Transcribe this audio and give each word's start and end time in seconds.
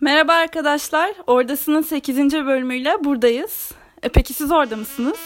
Merhaba 0.00 0.32
arkadaşlar. 0.32 1.14
Oradasının 1.26 1.82
8. 1.82 2.18
bölümüyle 2.32 3.04
buradayız. 3.04 3.72
E 4.02 4.08
peki 4.08 4.34
siz 4.34 4.52
orada 4.52 4.76
mısınız? 4.76 5.18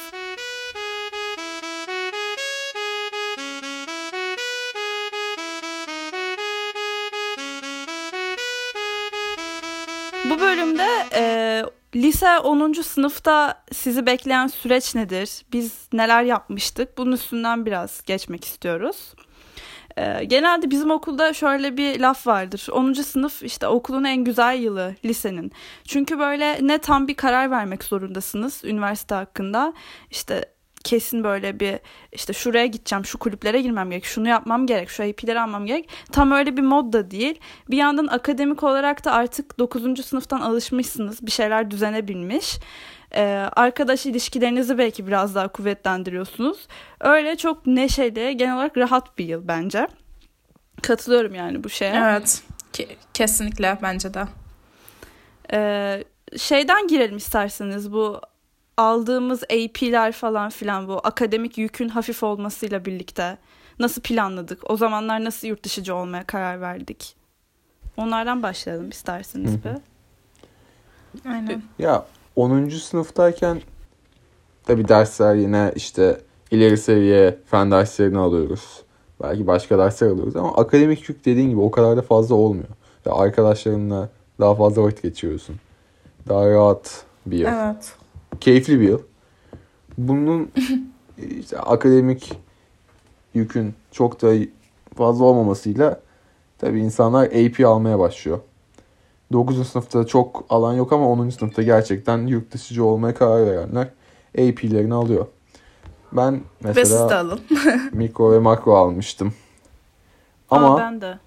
Bu 10.31 10.41
bölümde 10.41 10.89
e, 11.15 11.63
lise 11.95 12.39
10. 12.39 12.73
sınıfta 12.73 13.65
sizi 13.73 14.07
bekleyen 14.07 14.47
süreç 14.47 14.95
nedir? 14.95 15.43
Biz 15.53 15.73
neler 15.93 16.23
yapmıştık? 16.23 16.99
Bunun 16.99 17.13
üstünden 17.13 17.67
biraz 17.67 18.03
geçmek 18.05 18.45
istiyoruz. 18.45 19.15
E, 19.97 20.25
genelde 20.25 20.71
bizim 20.71 20.91
okulda 20.91 21.33
şöyle 21.33 21.77
bir 21.77 22.01
laf 22.01 22.27
vardır. 22.27 22.69
10. 22.73 22.93
sınıf 22.93 23.43
işte 23.43 23.67
okulun 23.67 24.05
en 24.05 24.25
güzel 24.25 24.59
yılı 24.59 24.95
lisenin. 25.05 25.53
Çünkü 25.85 26.19
böyle 26.19 26.59
ne 26.63 26.79
tam 26.79 27.09
bir 27.09 27.15
karar 27.15 27.51
vermek 27.51 27.85
zorundasınız 27.85 28.65
üniversite 28.65 29.15
hakkında. 29.15 29.73
İşte 30.11 30.45
kesin 30.85 31.25
böyle 31.25 31.61
bir 31.61 31.79
işte 32.13 32.33
şuraya 32.33 32.67
gideceğim, 32.67 33.05
şu 33.05 33.19
kulüplere 33.19 33.61
girmem 33.63 33.91
gerek, 33.91 34.05
şunu 34.05 34.29
yapmam 34.29 34.67
gerek, 34.67 34.91
şu 34.91 35.03
IP'leri 35.03 35.41
almam 35.41 35.67
gerek. 35.67 35.89
Tam 36.13 36.33
öyle 36.33 36.57
bir 36.57 36.63
mod 36.63 36.93
da 36.93 37.11
değil. 37.11 37.41
Bir 37.71 37.77
yandan 37.77 38.07
akademik 38.07 38.63
olarak 38.63 39.05
da 39.05 39.13
artık 39.13 39.59
9. 39.59 40.05
sınıftan 40.07 40.41
alışmışsınız. 40.41 41.27
Bir 41.27 41.31
şeyler 41.31 41.71
düzene 41.71 42.09
Ee, 43.15 43.49
arkadaş 43.57 44.07
ilişkilerinizi 44.07 44.79
belki 44.79 45.07
biraz 45.07 45.35
daha 45.35 45.49
kuvvetlendiriyorsunuz. 45.49 46.67
Öyle 47.01 47.37
çok 47.37 47.67
neşeli, 47.67 48.37
genel 48.37 48.55
olarak 48.55 48.77
rahat 48.79 49.19
bir 49.19 49.25
yıl 49.25 49.49
bence. 49.49 49.89
Katılıyorum 50.83 51.35
yani 51.35 51.65
bu 51.65 51.69
şeye. 51.69 51.95
Evet. 51.95 52.43
Ke- 52.73 52.97
kesinlikle 53.15 53.79
bence 53.83 54.15
de. 54.15 54.25
Ee, 55.53 56.05
şeyden 56.37 56.87
girelim 56.87 57.17
isterseniz 57.17 57.93
bu 57.93 58.21
aldığımız 58.77 59.43
AP'ler 59.43 60.13
falan 60.13 60.51
filan 60.51 60.89
bu 60.89 61.01
akademik 61.05 61.59
yükün 61.59 61.89
hafif 61.89 62.23
olmasıyla 62.23 62.85
birlikte 62.85 63.39
nasıl 63.79 64.03
planladık? 64.03 64.71
O 64.71 64.77
zamanlar 64.77 65.25
nasıl 65.25 65.49
yurt 65.49 65.65
dışıcı 65.65 65.95
olmaya 65.95 66.25
karar 66.25 66.61
verdik? 66.61 67.17
Onlardan 67.97 68.43
başlayalım 68.43 68.89
isterseniz 68.91 69.65
bir. 69.65 69.71
Aynen. 71.31 71.63
Ya 71.79 72.05
10. 72.41 72.69
sınıftayken 72.69 73.61
tabi 74.65 74.89
dersler 74.89 75.35
yine 75.35 75.73
işte 75.77 76.21
ileri 76.51 76.77
seviye 76.79 77.39
fen 77.47 77.71
derslerini 77.71 78.19
alıyoruz. 78.19 78.83
Belki 79.23 79.47
başka 79.47 79.79
dersler 79.79 80.09
alıyoruz 80.09 80.37
ama 80.37 80.55
akademik 80.57 81.09
yük 81.09 81.25
dediğin 81.25 81.51
gibi 81.51 81.61
o 81.61 81.71
kadar 81.71 81.97
da 81.97 82.03
fazla 82.03 82.35
olmuyor. 82.35 82.69
Ya 83.07 83.13
arkadaşlarınla 83.13 84.09
daha 84.41 84.55
fazla 84.55 84.83
vakit 84.83 85.03
geçiriyorsun. 85.03 85.57
Daha 86.29 86.51
rahat 86.51 87.05
bir 87.27 87.39
yıl. 87.39 87.49
Evet. 87.49 87.93
Keyifli 88.41 88.81
bir 88.81 88.89
yıl. 88.89 89.01
Bunun 89.99 90.51
işte 91.41 91.59
akademik 91.59 92.33
yükün 93.35 93.75
çok 93.93 94.23
da 94.23 94.35
fazla 94.97 95.25
olmamasıyla 95.25 96.01
tabi 96.59 96.81
insanlar 96.81 97.27
AP 97.27 97.67
almaya 97.67 97.99
başlıyor. 97.99 98.41
9. 99.33 99.69
sınıfta 99.69 100.07
çok 100.07 100.45
alan 100.51 100.75
yok 100.75 100.93
ama 100.93 101.09
10. 101.09 101.29
sınıfta 101.31 101.63
gerçekten 101.63 102.27
yurt 102.27 102.53
dışıcı 102.53 102.85
olmaya 102.85 103.15
karar 103.15 103.47
verenler 103.47 103.89
AP'lerini 104.39 104.95
alıyor. 104.95 105.27
Ben 106.13 106.41
Ve 106.65 106.75
siz 106.75 106.91
de 106.93 106.99
mesela 106.99 107.21
alın. 107.21 107.41
mikro 107.93 108.33
ve 108.33 108.39
makro 108.39 108.75
almıştım. 108.75 109.35
Ama 110.51 110.75
Aa, 110.75 110.79
ben 110.79 111.01
de. 111.01 111.19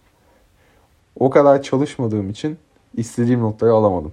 o 1.19 1.29
kadar 1.29 1.61
çalışmadığım 1.61 2.29
için 2.29 2.57
istediğim 2.97 3.41
notları 3.41 3.73
alamadım. 3.73 4.11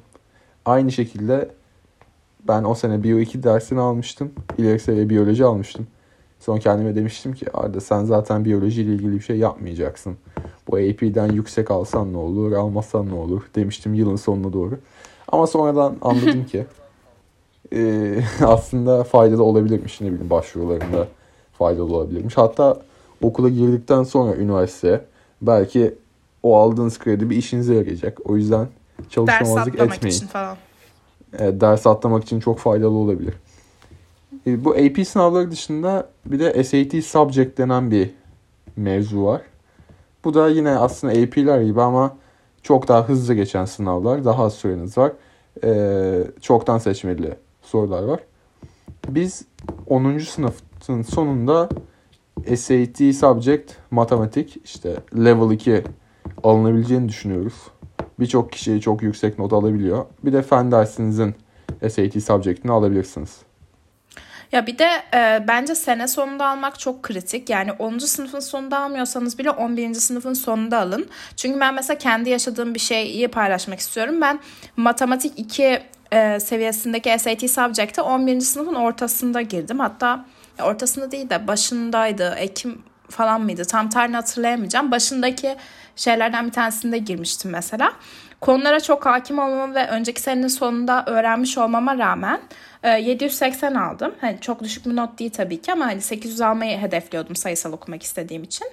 Aynı 0.64 0.92
şekilde 0.92 1.50
ben 2.48 2.64
o 2.64 2.74
sene 2.74 3.02
Bio 3.02 3.18
2 3.18 3.42
dersini 3.42 3.80
almıştım. 3.80 4.32
İleri 4.58 4.80
seviye 4.80 5.08
biyoloji 5.08 5.44
almıştım. 5.44 5.86
Sonra 6.40 6.58
kendime 6.58 6.94
demiştim 6.94 7.32
ki 7.34 7.46
Arda 7.54 7.80
sen 7.80 8.04
zaten 8.04 8.44
biyoloji 8.44 8.82
ile 8.82 8.92
ilgili 8.94 9.12
bir 9.14 9.20
şey 9.20 9.36
yapmayacaksın. 9.38 10.16
Bu 10.70 10.76
AP'den 10.76 11.32
yüksek 11.32 11.70
alsan 11.70 12.12
ne 12.12 12.16
olur, 12.16 12.52
almasan 12.52 13.08
ne 13.08 13.14
olur 13.14 13.42
demiştim 13.54 13.94
yılın 13.94 14.16
sonuna 14.16 14.52
doğru. 14.52 14.78
Ama 15.28 15.46
sonradan 15.46 15.96
anladım 16.02 16.46
ki 16.46 16.66
e, 17.74 18.14
aslında 18.44 19.04
faydalı 19.04 19.42
olabilirmiş 19.42 20.00
ne 20.00 20.06
bileyim 20.06 20.30
başvurularında 20.30 21.08
faydalı 21.52 21.96
olabilirmiş. 21.96 22.36
Hatta 22.36 22.82
okula 23.22 23.48
girdikten 23.48 24.02
sonra 24.02 24.36
üniversiteye 24.36 25.00
belki 25.42 25.94
o 26.42 26.56
aldığınız 26.56 26.98
kredi 26.98 27.30
bir 27.30 27.36
işinize 27.36 27.74
yarayacak. 27.74 28.18
O 28.24 28.36
yüzden 28.36 28.68
Ders 28.98 29.08
çalışmamazlık 29.08 29.74
atlamak 29.74 29.96
etmeyin. 29.96 30.16
için 30.16 30.26
falan. 30.26 30.56
E, 31.38 31.60
ders 31.60 31.86
atlamak 31.86 32.22
için 32.22 32.40
çok 32.40 32.58
faydalı 32.58 32.94
olabilir. 32.94 33.34
E, 34.46 34.64
bu 34.64 34.70
AP 34.70 35.06
sınavları 35.06 35.50
dışında 35.50 36.08
bir 36.26 36.38
de 36.38 36.64
SAT 36.64 37.04
Subject 37.04 37.58
denen 37.58 37.90
bir 37.90 38.10
mevzu 38.76 39.24
var. 39.24 39.42
Bu 40.24 40.34
da 40.34 40.48
yine 40.48 40.70
aslında 40.70 41.12
AP'ler 41.12 41.60
gibi 41.60 41.82
ama 41.82 42.16
çok 42.62 42.88
daha 42.88 43.08
hızlı 43.08 43.34
geçen 43.34 43.64
sınavlar. 43.64 44.24
Daha 44.24 44.44
az 44.44 44.54
süreniz 44.54 44.98
var. 44.98 45.12
E, 45.64 46.24
çoktan 46.40 46.78
seçmeli 46.78 47.34
sorular 47.62 48.02
var. 48.02 48.20
Biz 49.08 49.44
10. 49.86 50.18
sınıfın 50.18 51.02
sonunda 51.02 51.68
SAT 52.56 53.14
Subject 53.14 53.72
Matematik 53.90 54.56
işte 54.64 54.96
Level 55.16 55.50
2 55.50 55.84
alınabileceğini 56.42 57.08
düşünüyoruz. 57.08 57.54
Birçok 58.20 58.52
kişi 58.52 58.80
çok 58.80 59.02
yüksek 59.02 59.38
not 59.38 59.52
alabiliyor. 59.52 60.04
Bir 60.24 60.32
de 60.32 60.42
fen 60.42 60.72
dersinizin 60.72 61.34
SAT 61.82 62.22
Subject'ini 62.22 62.72
alabilirsiniz. 62.72 63.38
Ya 64.52 64.66
bir 64.66 64.78
de 64.78 64.88
e, 65.14 65.44
bence 65.48 65.74
sene 65.74 66.08
sonunda 66.08 66.46
almak 66.46 66.78
çok 66.78 67.02
kritik. 67.02 67.50
Yani 67.50 67.72
10. 67.72 67.98
sınıfın 67.98 68.40
sonunda 68.40 68.78
almıyorsanız 68.78 69.38
bile 69.38 69.50
11. 69.50 69.94
sınıfın 69.94 70.34
sonunda 70.34 70.78
alın. 70.78 71.08
Çünkü 71.36 71.60
ben 71.60 71.74
mesela 71.74 71.98
kendi 71.98 72.30
yaşadığım 72.30 72.74
bir 72.74 72.80
şeyi 72.80 73.28
paylaşmak 73.28 73.80
istiyorum. 73.80 74.20
Ben 74.20 74.40
matematik 74.76 75.38
2 75.38 75.82
e, 76.12 76.40
seviyesindeki 76.40 77.18
SAT 77.18 77.50
Subject'e 77.50 78.02
11. 78.02 78.40
sınıfın 78.40 78.74
ortasında 78.74 79.42
girdim. 79.42 79.78
Hatta 79.78 80.24
ortasında 80.62 81.10
değil 81.10 81.30
de 81.30 81.46
başındaydı. 81.46 82.34
Ekim 82.38 82.82
falan 83.10 83.40
mıydı? 83.40 83.64
Tam 83.64 83.90
tarihini 83.90 84.16
hatırlayamayacağım. 84.16 84.90
Başındaki 84.90 85.56
şeylerden 85.96 86.46
bir 86.46 86.52
tanesinde 86.52 86.98
girmiştim 86.98 87.50
mesela. 87.50 87.92
Konulara 88.40 88.80
çok 88.80 89.06
hakim 89.06 89.38
olmama 89.38 89.74
ve 89.74 89.86
önceki 89.88 90.20
senenin 90.20 90.48
sonunda 90.48 91.04
öğrenmiş 91.06 91.58
olmama 91.58 91.98
rağmen 91.98 92.40
780 92.84 93.74
aldım. 93.74 94.14
Hani 94.20 94.40
çok 94.40 94.62
düşük 94.62 94.86
bir 94.86 94.96
not 94.96 95.18
değil 95.18 95.30
tabii 95.30 95.62
ki 95.62 95.72
ama 95.72 95.86
hani 95.86 96.00
800 96.00 96.40
almayı 96.40 96.78
hedefliyordum 96.78 97.36
sayısal 97.36 97.72
okumak 97.72 98.02
istediğim 98.02 98.42
için. 98.42 98.66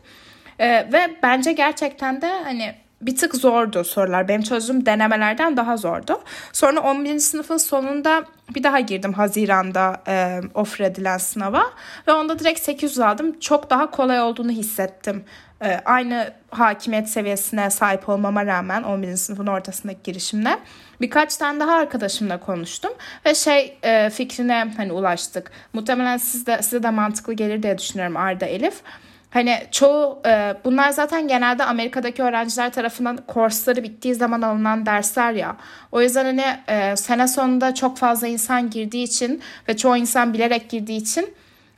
Ve 0.60 1.18
bence 1.24 1.54
gerçekten 1.54 2.22
de 2.22 2.44
hani 2.44 2.76
bir 3.02 3.16
tık 3.16 3.36
zordu 3.36 3.84
sorular. 3.84 4.28
Benim 4.28 4.42
çözdüğüm 4.42 4.86
denemelerden 4.86 5.58
daha 5.58 5.78
zordu. 5.78 6.22
Sonra 6.54 6.80
11. 6.80 7.20
sınıfın 7.20 7.58
sonunda 7.58 8.24
bir 8.56 8.64
daha 8.64 8.80
girdim 8.80 9.14
Haziran'da 9.14 10.02
e, 10.08 10.42
offer 10.54 10.86
edilen 10.86 11.18
sınava. 11.18 11.64
Ve 12.08 12.12
onda 12.12 12.40
direkt 12.40 12.60
800 12.60 13.00
aldım. 13.00 13.40
Çok 13.40 13.70
daha 13.70 13.92
kolay 13.92 14.22
olduğunu 14.22 14.52
hissettim. 14.52 15.26
E, 15.62 15.82
aynı 15.86 16.34
hakimiyet 16.52 17.10
seviyesine 17.10 17.70
sahip 17.70 18.10
olmama 18.10 18.46
rağmen 18.46 18.84
11. 18.84 19.16
sınıfın 19.16 19.48
ortasındaki 19.48 20.00
girişimle. 20.04 20.60
Birkaç 21.02 21.38
tane 21.38 21.60
daha 21.60 21.74
arkadaşımla 21.74 22.40
konuştum. 22.40 22.92
Ve 23.26 23.36
şey 23.36 23.78
e, 23.84 24.10
fikrine 24.10 24.74
hani 24.78 24.92
ulaştık. 24.92 25.52
Muhtemelen 25.74 26.18
siz 26.18 26.48
de, 26.48 26.62
size 26.62 26.84
de 26.84 26.90
mantıklı 26.90 27.34
gelir 27.34 27.64
diye 27.64 27.78
düşünüyorum 27.78 28.18
Arda 28.18 28.46
Elif. 28.46 28.82
Hani 29.30 29.58
çoğu 29.72 30.22
e, 30.26 30.54
bunlar 30.66 30.90
zaten 30.90 31.28
genelde 31.28 31.64
Amerika'daki 31.64 32.24
öğrenciler 32.24 32.74
tarafından 32.74 33.18
kursları 33.18 33.84
bittiği 33.84 34.16
zaman 34.16 34.42
alınan 34.42 34.86
dersler 34.86 35.32
ya. 35.32 35.58
O 35.92 36.02
yüzden 36.02 36.26
hani 36.26 36.46
e, 36.68 36.96
sene 36.96 37.28
sonunda 37.28 37.74
çok 37.74 37.98
fazla 37.98 38.28
insan 38.28 38.70
girdiği 38.70 39.04
için 39.04 39.42
ve 39.70 39.78
çoğu 39.78 39.98
insan 39.98 40.34
bilerek 40.34 40.70
girdiği 40.70 40.98
için 40.98 41.34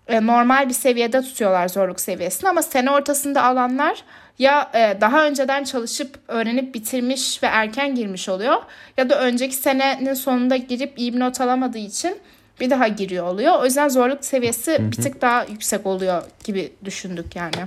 e, 0.08 0.26
normal 0.26 0.70
bir 0.70 0.74
seviyede 0.74 1.22
tutuyorlar 1.22 1.68
zorluk 1.68 2.00
seviyesini 2.00 2.50
ama 2.50 2.62
sene 2.62 2.92
ortasında 2.92 3.44
alanlar 3.44 4.04
ya 4.40 4.72
e, 4.74 5.02
daha 5.02 5.26
önceden 5.26 5.64
çalışıp 5.64 6.20
öğrenip 6.28 6.76
bitirmiş 6.76 7.44
ve 7.44 7.48
erken 7.48 7.96
girmiş 7.96 8.30
oluyor 8.30 8.58
ya 8.98 9.10
da 9.10 9.20
önceki 9.20 9.56
senenin 9.56 10.14
sonunda 10.14 10.56
girip 10.56 11.00
iyi 11.00 11.14
bir 11.14 11.20
not 11.20 11.42
alamadığı 11.42 11.78
için 11.78 12.18
bir 12.60 12.70
daha 12.70 12.88
giriyor 12.88 13.28
oluyor. 13.28 13.54
O 13.62 13.66
yüzden 13.66 13.90
zorluk 13.90 14.26
seviyesi 14.26 14.72
Hı 14.72 14.84
hı. 14.84 14.92
bir 14.92 14.96
tık 14.96 15.22
daha 15.22 15.44
yüksek 15.44 15.86
oluyor 15.86 16.24
gibi 16.44 16.74
düşündük 16.86 17.36
yani. 17.36 17.66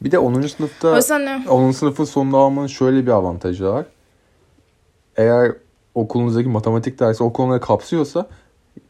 Bir 0.00 0.10
de 0.10 0.18
10. 0.18 0.42
sınıfta 0.42 0.88
O 0.88 0.96
yüzden 0.96 1.44
e, 1.46 1.48
10. 1.48 1.70
sınıfın 1.70 2.04
sonunda 2.04 2.36
almanın 2.36 2.66
şöyle 2.66 3.06
bir 3.06 3.10
avantajı 3.10 3.64
var. 3.64 3.86
Eğer 5.16 5.52
okulunuzdaki 5.94 6.48
matematik 6.48 7.00
dersi 7.00 7.24
o 7.24 7.32
konuları 7.32 7.60
kapsıyorsa 7.60 8.26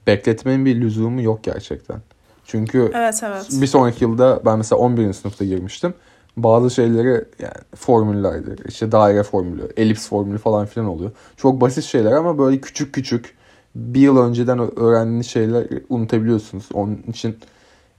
bekletmenin 0.06 0.66
bir 0.66 0.80
lüzumu 0.80 1.22
yok 1.22 1.44
gerçekten. 1.44 2.00
Çünkü 2.44 2.92
evet 2.94 3.20
evet. 3.22 3.46
bir 3.50 3.66
sonraki 3.66 4.04
yılda 4.04 4.40
ben 4.44 4.58
mesela 4.58 4.78
11. 4.78 5.12
sınıfta 5.12 5.44
girmiştim. 5.44 5.94
bazı 6.36 6.70
şeyleri 6.70 7.24
yani 7.38 7.54
formüllerdir. 7.76 8.68
İşte 8.68 8.92
daire 8.92 9.22
formülü, 9.22 9.68
elips 9.76 10.08
formülü 10.08 10.38
falan 10.38 10.66
filan 10.66 10.88
oluyor. 10.88 11.10
Çok 11.36 11.60
basit 11.60 11.84
şeyler 11.84 12.12
ama 12.12 12.38
böyle 12.38 12.60
küçük 12.60 12.94
küçük 12.94 13.37
bir 13.78 14.00
yıl 14.00 14.18
önceden 14.18 14.78
öğrendiğiniz 14.78 15.26
şeyler 15.26 15.66
unutabiliyorsunuz. 15.88 16.68
Onun 16.72 17.04
için 17.08 17.38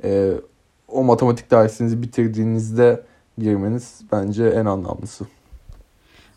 e, 0.03 0.31
o 0.87 1.03
matematik 1.03 1.51
dersinizi 1.51 2.01
bitirdiğinizde 2.01 3.03
girmeniz 3.37 4.01
bence 4.11 4.45
en 4.45 4.65
anlamlısı. 4.65 5.25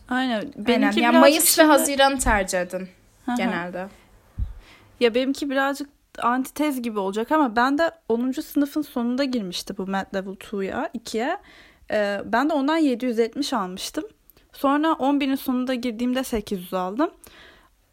Aynen. 0.09 0.43
Benimki 0.57 0.87
Aynen. 0.87 1.03
Yani 1.03 1.19
Mayıs 1.19 1.45
şimdi... 1.45 1.69
ve 1.69 1.73
Haziran 1.73 2.19
tercih 2.19 2.61
edin 2.61 2.89
genelde. 3.37 3.89
Ya 5.01 5.15
benimki 5.15 5.51
birazcık 5.51 5.89
antitez 6.19 6.83
gibi 6.83 6.99
olacak 6.99 7.33
ama 7.33 7.57
ben 7.57 7.79
de 7.79 7.91
10. 8.09 8.31
sınıfın 8.31 8.83
sonunda 8.83 9.25
girmişti 9.25 9.79
bu 9.79 9.87
Math 9.87 10.15
Level 10.15 10.33
2'ya, 10.33 10.91
2'ye. 10.99 11.37
Ee, 11.91 12.21
ben 12.25 12.51
de 12.51 12.53
ondan 12.53 12.77
770 12.77 13.53
almıştım. 13.53 14.05
Sonra 14.53 14.89
11'in 14.89 15.35
sonunda 15.35 15.75
girdiğimde 15.75 16.25
800 16.25 16.75
aldım. 16.75 17.11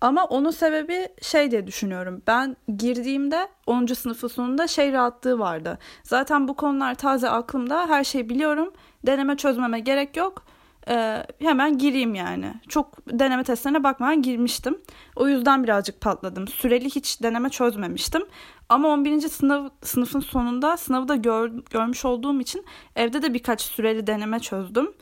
Ama 0.02 0.26
onun 0.26 0.52
sebebi 0.52 1.08
şey 1.22 1.52
diye 1.52 1.68
düşünüyorum. 1.68 2.22
Ben 2.28 2.58
girdiğimde 2.78 3.48
10. 3.68 3.86
sınıfın 3.86 4.28
sonunda 4.28 4.68
şey 4.68 4.94
rahatlığı 4.94 5.40
vardı. 5.40 5.80
Zaten 6.04 6.48
bu 6.48 6.56
konular 6.56 6.96
taze 6.96 7.30
aklımda. 7.30 7.88
Her 7.88 8.04
şeyi 8.04 8.30
biliyorum. 8.30 8.74
Deneme 9.06 9.38
çözmeme 9.38 9.80
gerek 9.80 10.18
yok. 10.18 10.44
Ee, 10.90 11.24
hemen 11.40 11.78
gireyim 11.78 12.16
yani. 12.16 12.54
Çok 12.68 13.08
deneme 13.20 13.44
testlerine 13.44 13.84
bakmadan 13.84 14.22
girmiştim. 14.22 14.78
O 15.16 15.28
yüzden 15.28 15.64
birazcık 15.64 16.02
patladım. 16.02 16.48
Süreli 16.48 16.86
hiç 16.86 17.24
deneme 17.24 17.50
çözmemiştim. 17.50 18.22
Ama 18.70 18.88
11. 18.88 19.22
sınav 19.22 19.70
sınıfın 19.84 20.20
sonunda 20.20 20.78
sınavı 20.78 21.08
da 21.08 21.16
gör, 21.16 21.52
görmüş 21.70 22.06
olduğum 22.06 22.42
için 22.42 22.66
evde 22.96 23.22
de 23.22 23.34
birkaç 23.34 23.62
süreli 23.62 24.08
deneme 24.08 24.40
çözdüm. 24.40 24.94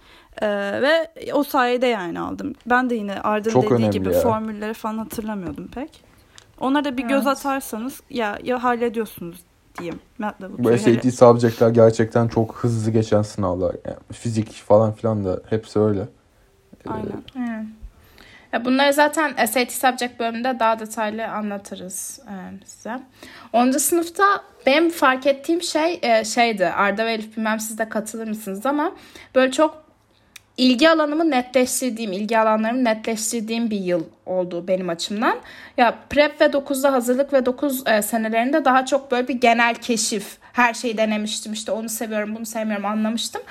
Ee, 0.42 0.81
ve 0.81 1.12
o 1.34 1.44
sayede 1.44 1.88
yani 1.88 2.19
aldım. 2.19 2.54
Ben 2.66 2.89
de 2.89 2.95
yine 2.95 3.22
Arda'nın 3.22 3.69
dediği 3.69 3.89
gibi 3.89 4.13
ya. 4.13 4.22
formülleri 4.22 4.74
falan 4.74 4.98
hatırlamıyordum 4.98 5.68
pek. 5.68 6.04
Onlara 6.60 6.84
da 6.84 6.98
bir 6.98 7.01
evet. 7.01 7.10
göz 7.10 7.28
atarsanız 7.28 8.01
ya 8.10 8.39
ya 8.44 8.63
hallediyorsunuz 8.63 9.38
diyeyim. 9.80 10.00
Bu 10.57 10.78
SAT 10.78 11.13
subject'ler 11.13 11.69
gerçekten 11.69 12.28
çok 12.28 12.56
hızlı 12.56 12.92
geçen 12.92 13.22
sınavlar. 13.22 13.75
Yani 13.86 13.98
fizik 14.12 14.54
falan 14.54 14.94
filan 14.94 15.25
da 15.25 15.42
hepsi 15.50 15.80
öyle. 15.80 16.01
Ee, 16.86 16.89
Aynen. 16.89 17.68
Ya 18.54 18.66
bunları 18.66 18.94
zaten 18.94 19.45
SAT 19.45 19.72
subject 19.72 20.19
bölümünde 20.19 20.57
daha 20.60 20.80
detaylı 20.80 21.28
anlatırız 21.28 22.19
e, 22.28 22.66
size. 22.66 23.00
10. 23.54 23.72
sınıfta 23.72 24.24
benim 24.66 24.89
fark 24.89 25.28
ettiğim 25.28 25.62
şey 25.62 26.00
e, 26.01 26.24
şeydi. 26.24 26.68
Arda 26.68 27.06
ve 27.06 27.13
Elif 27.13 27.38
bilmem 27.38 27.60
siz 27.60 27.78
de 27.78 27.89
katılır 27.89 28.28
mısınız 28.28 28.66
ama 28.66 28.92
böyle 29.36 29.51
çok 29.51 29.87
ilgi 30.57 30.89
alanımı 30.89 31.31
netleştirdiğim, 31.31 32.12
ilgi 32.12 32.39
alanlarımı 32.39 32.83
netleştirdiğim 32.83 33.69
bir 33.69 33.80
yıl 33.80 34.04
oldu 34.25 34.68
benim 34.68 34.89
açımdan. 34.89 35.38
Ya 35.77 35.95
prep 36.09 36.42
ve 36.42 36.45
9'da 36.45 36.94
hazırlık 36.94 37.33
ve 37.33 37.45
9 37.45 37.88
e, 37.88 38.01
senelerinde 38.01 38.65
daha 38.65 38.86
çok 38.86 39.12
böyle 39.12 39.27
bir 39.27 39.33
genel 39.33 39.75
keşif. 39.75 40.38
Her 40.54 40.74
şeyi 40.74 40.98
denemiştim 40.98 41.54
işte 41.54 41.71
onu 41.71 41.89
seviyorum 41.89 42.36
bunu 42.36 42.45
sevmiyorum 42.45 42.86
anlamıştım. 42.86 43.42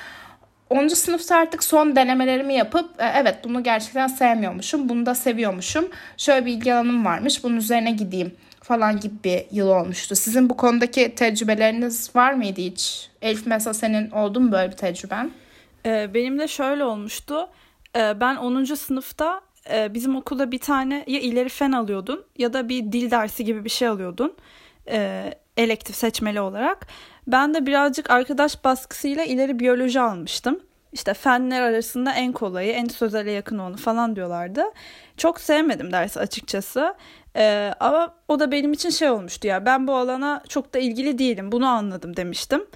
10. 0.70 0.88
sınıfta 0.88 1.37
artık 1.37 1.64
son 1.64 1.97
denemelerimi 1.97 2.55
yapıp 2.55 3.03
e, 3.03 3.12
evet 3.17 3.37
bunu 3.44 3.62
gerçekten 3.62 4.06
sevmiyormuşum, 4.06 4.88
bunu 4.88 5.06
da 5.06 5.14
seviyormuşum. 5.14 5.88
Şöyle 6.17 6.47
bir 6.47 6.52
ilgi 6.52 6.75
alanım 6.75 7.05
varmış, 7.05 7.44
bunun 7.44 7.56
üzerine 7.56 7.91
gideyim 7.91 8.32
falan 8.62 9.00
gibi 9.00 9.14
bir 9.25 9.44
yıl 9.50 9.69
olmuştu. 9.69 10.17
Sizin 10.17 10.50
bu 10.50 10.56
konudaki 10.56 11.14
tecrübeleriniz 11.14 12.17
var 12.17 12.32
mıydı 12.32 12.61
hiç? 12.61 13.09
Elif 13.23 13.47
mesela 13.47 13.75
senin 13.75 14.11
oldu 14.11 14.41
mu 14.41 14.52
böyle 14.52 14.70
bir 14.73 14.76
tecrüben? 14.76 15.31
Ee, 15.87 16.15
benim 16.15 16.38
de 16.38 16.49
şöyle 16.49 16.85
olmuştu. 16.85 17.49
Ee, 17.97 18.21
ben 18.21 18.37
10. 18.37 18.65
sınıfta 18.65 19.41
e, 19.73 19.94
bizim 19.94 20.17
okulda 20.17 20.53
bir 20.53 20.59
tane 20.59 21.05
ya 21.06 21.21
ileri 21.21 21.49
fen 21.49 21.73
alıyordun 21.73 22.25
ya 22.38 22.53
da 22.53 22.69
bir 22.69 22.93
dil 22.93 23.11
dersi 23.11 23.44
gibi 23.44 23.65
bir 23.65 23.71
şey 23.71 23.88
alıyordun. 23.88 24.35
E, 24.88 25.31
elektif 25.56 25.97
seçmeli 25.97 26.41
olarak. 26.41 26.87
Ben 27.27 27.55
de 27.55 27.67
birazcık 27.67 28.11
arkadaş 28.11 28.65
baskısıyla 28.65 29.25
ileri 29.25 29.59
biyoloji 29.59 30.00
almıştım. 30.00 30.61
İşte 30.93 31.15
fenler 31.15 31.61
arasında 31.61 32.12
en 32.12 32.33
kolayı, 32.33 32.73
en 32.73 32.85
sözele 32.87 33.31
yakın 33.31 33.59
onu 33.59 33.77
falan 33.77 34.17
diyorlardı. 34.17 34.65
Çok 35.17 35.41
sevmedim 35.41 35.93
dersi 35.93 36.21
açıkçası. 36.21 36.94
Ee, 37.37 37.73
ama 37.81 38.15
o 38.29 38.41
da 38.41 38.53
benim 38.53 38.73
için 38.73 38.91
şey 38.91 39.11
olmuştu 39.11 39.47
ya 39.49 39.67
ben 39.67 39.87
bu 39.87 39.97
alana 39.97 40.43
çok 40.49 40.75
da 40.75 40.79
ilgili 40.79 41.19
değilim 41.19 41.53
bunu 41.53 41.67
anladım 41.67 42.17
demiştim. 42.17 42.67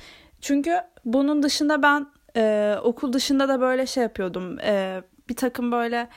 Çünkü 0.40 0.80
bunun 1.04 1.42
dışında 1.42 1.82
ben 1.82 2.06
e, 2.36 2.76
okul 2.82 3.12
dışında 3.12 3.48
da 3.48 3.60
böyle 3.60 3.86
şey 3.86 4.02
yapıyordum. 4.02 4.58
E, 4.60 5.02
bir 5.28 5.36
takım 5.36 5.72
böyle 5.72 6.08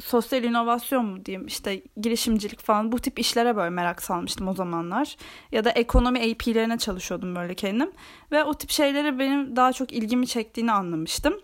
sosyal 0.00 0.44
inovasyon 0.44 1.04
mu 1.04 1.24
diyeyim 1.24 1.46
işte 1.46 1.82
girişimcilik 1.96 2.60
falan 2.60 2.92
bu 2.92 2.98
tip 2.98 3.18
işlere 3.18 3.56
böyle 3.56 3.70
merak 3.70 4.02
salmıştım 4.02 4.48
o 4.48 4.54
zamanlar. 4.54 5.16
Ya 5.52 5.64
da 5.64 5.70
ekonomi 5.70 6.18
AP'lerine 6.18 6.78
çalışıyordum 6.78 7.36
böyle 7.36 7.54
kendim. 7.54 7.90
Ve 8.32 8.44
o 8.44 8.54
tip 8.54 8.70
şeyleri 8.70 9.18
benim 9.18 9.56
daha 9.56 9.72
çok 9.72 9.92
ilgimi 9.92 10.26
çektiğini 10.26 10.72
anlamıştım. 10.72 11.34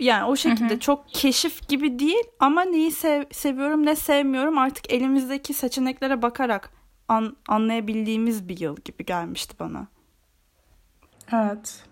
Yani 0.00 0.24
o 0.24 0.36
şekilde 0.36 0.70
hı 0.70 0.76
hı. 0.76 0.80
çok 0.80 1.08
keşif 1.08 1.68
gibi 1.68 1.98
değil 1.98 2.24
ama 2.40 2.62
neyi 2.62 2.90
sev 2.90 3.24
seviyorum 3.32 3.86
ne 3.86 3.96
sevmiyorum 3.96 4.58
artık 4.58 4.92
elimizdeki 4.92 5.54
seçeneklere 5.54 6.22
bakarak 6.22 6.70
an 7.08 7.36
anlayabildiğimiz 7.48 8.48
bir 8.48 8.60
yıl 8.60 8.76
gibi 8.76 9.04
gelmişti 9.04 9.54
bana. 9.60 9.86
Evet. 11.32 11.84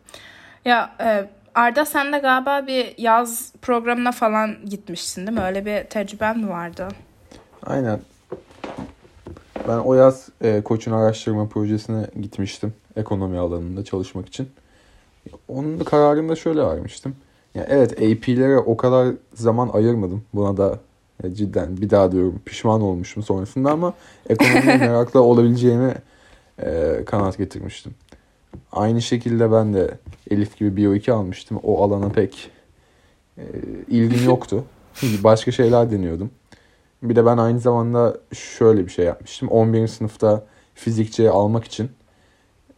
Ya 0.65 0.97
e, 1.01 1.29
Arda 1.55 1.85
sen 1.85 2.13
de 2.13 2.19
galiba 2.19 2.67
bir 2.67 2.95
yaz 2.99 3.53
programına 3.63 4.13
falan 4.13 4.57
gitmişsin 4.67 5.27
değil 5.27 5.39
mi? 5.39 5.45
Öyle 5.45 5.67
bir 5.67 5.85
tecrüben 5.85 6.39
mi 6.39 6.49
vardı? 6.49 6.89
Aynen. 7.67 8.01
Ben 9.69 9.79
o 9.79 9.95
yaz 9.95 10.29
e, 10.41 10.63
Koç'un 10.63 10.93
araştırma 10.93 11.49
projesine 11.49 12.07
gitmiştim. 12.21 12.75
Ekonomi 12.97 13.39
alanında 13.39 13.85
çalışmak 13.85 14.29
için. 14.29 14.49
Onun 15.49 15.81
da 15.81 15.85
kararını 15.85 16.29
da 16.29 16.37
şöyle 16.37 16.63
vermiştim. 16.67 17.17
Yani 17.55 17.67
evet 17.71 17.93
AP'lere 17.93 18.59
o 18.59 18.77
kadar 18.77 19.15
zaman 19.35 19.69
ayırmadım. 19.69 20.25
Buna 20.35 20.57
da 20.57 20.79
e, 21.25 21.35
cidden 21.35 21.77
bir 21.77 21.91
daha 21.91 22.13
diyorum 22.13 22.41
pişman 22.45 22.81
olmuşum 22.81 23.23
sonrasında 23.23 23.71
ama 23.71 23.95
ekonomiye 24.29 24.77
meraklı 24.79 25.23
olabileceğimi 25.23 25.95
e, 26.63 26.99
kanaat 27.07 27.39
getirmiştim. 27.39 27.95
Aynı 28.73 29.03
şekilde 29.03 29.53
ben 29.53 29.75
de 29.75 29.99
Elif 30.31 30.57
gibi 30.57 30.77
Bio 30.77 30.95
2 30.95 31.13
almıştım. 31.13 31.61
O 31.63 31.83
alana 31.85 32.09
pek 32.09 32.51
e, 33.39 33.45
ilgim 33.89 34.25
yoktu. 34.29 34.65
Başka 35.03 35.51
şeyler 35.51 35.91
deniyordum. 35.91 36.31
Bir 37.03 37.17
de 37.17 37.27
ben 37.27 37.37
aynı 37.37 37.61
zamanda 37.61 38.17
şöyle 38.33 38.87
bir 38.87 38.91
şey 38.91 39.05
yapmıştım. 39.05 39.49
11. 39.49 39.87
sınıfta 39.87 40.45
fizikçi 40.75 41.31
almak 41.31 41.65
için 41.65 41.91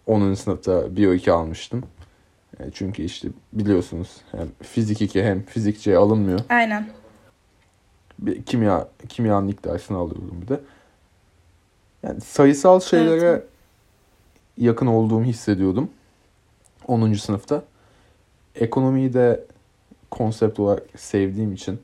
10. 0.06 0.34
sınıfta 0.34 0.96
Bio 0.96 1.12
2 1.12 1.32
almıştım. 1.32 1.82
E, 2.60 2.70
çünkü 2.72 3.02
işte 3.02 3.28
biliyorsunuz 3.52 4.16
hem 4.32 4.48
fizik 4.62 5.02
2 5.02 5.22
hem 5.22 5.42
fizikçi 5.42 5.96
alınmıyor. 5.96 6.40
Aynen. 6.48 6.88
Bir 8.18 8.42
kimya 8.42 8.88
kimyanın 9.08 9.48
ilk 9.48 9.64
dersini 9.64 9.96
alıyorum 9.96 10.38
bir 10.42 10.48
de. 10.48 10.60
Yani 12.02 12.20
sayısal 12.20 12.80
şeylere 12.80 13.26
evet 13.26 13.53
yakın 14.58 14.86
olduğumu 14.86 15.24
hissediyordum. 15.24 15.90
10. 16.86 17.12
sınıfta. 17.12 17.64
Ekonomiyi 18.54 19.14
de 19.14 19.44
konsept 20.10 20.60
olarak 20.60 20.82
sevdiğim 20.96 21.52
için 21.52 21.80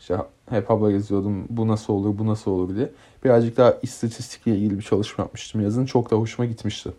işte 0.00 0.16
hep 0.50 0.70
haber 0.70 0.88
yazıyordum 0.88 1.46
bu 1.50 1.68
nasıl 1.68 1.92
olur 1.92 2.18
bu 2.18 2.26
nasıl 2.26 2.50
olur 2.50 2.76
diye. 2.76 2.90
Birazcık 3.24 3.56
daha 3.56 3.74
istatistikle 3.82 4.56
ilgili 4.56 4.78
bir 4.78 4.82
çalışma 4.82 5.24
yapmıştım 5.24 5.60
yazın. 5.60 5.86
Çok 5.86 6.10
da 6.10 6.16
hoşuma 6.16 6.46
gitmişti. 6.46 6.90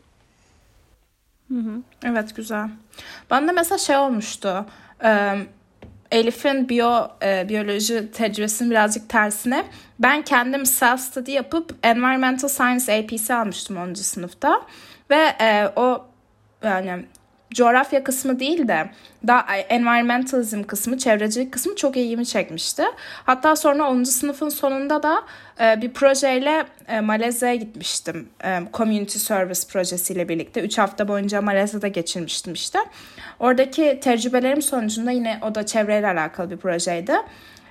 Evet 2.04 2.36
güzel. 2.36 2.70
Ben 3.32 3.48
de 3.48 3.52
mesela 3.52 3.78
şey 3.78 3.98
olmuştu. 3.98 4.66
Elif'in 6.12 6.70
biyo 6.70 7.08
biyoloji 7.22 8.12
tecrübesinin 8.12 8.72
birazcık 8.72 9.10
tersine 9.10 9.66
ben 10.00 10.22
kendim 10.22 10.66
self 10.66 11.00
study 11.00 11.32
yapıp 11.32 11.76
environmental 11.84 12.48
science 12.48 13.00
AP'si 13.00 13.34
almıştım 13.34 13.78
10. 13.78 13.94
sınıfta. 13.94 14.62
Ve 15.10 15.36
e, 15.42 15.68
o 15.76 16.06
yani 16.64 17.06
coğrafya 17.54 18.04
kısmı 18.04 18.40
değil 18.40 18.68
de 18.68 18.90
daha 19.28 19.56
environmentalism 19.56 20.64
kısmı, 20.64 20.98
çevrecilik 20.98 21.52
kısmı 21.52 21.76
çok 21.76 21.98
ilgimi 21.98 22.26
çekmişti. 22.26 22.84
Hatta 23.24 23.56
sonra 23.56 23.90
10. 23.90 24.04
sınıfın 24.04 24.50
sonunda 24.50 25.04
da 25.04 25.24
e, 25.62 25.82
bir 25.82 25.94
projeyle 25.94 26.66
e, 26.88 27.00
Malezya'ya 27.00 27.56
gitmiştim. 27.56 28.30
E, 28.44 28.60
Community 28.74 29.18
Service 29.18 29.62
projesiyle 29.72 30.30
birlikte. 30.30 30.62
3 30.62 30.78
hafta 30.78 31.08
boyunca 31.08 31.42
Malezya'da 31.42 31.88
geçirmiştim 31.88 32.54
işte. 32.54 32.80
Oradaki 33.40 34.00
tecrübelerim 34.04 34.62
sonucunda 34.62 35.12
yine 35.12 35.40
o 35.42 35.56
da 35.56 35.66
çevreyle 35.66 36.08
alakalı 36.08 36.52
bir 36.52 36.58
projeydi. 36.58 37.14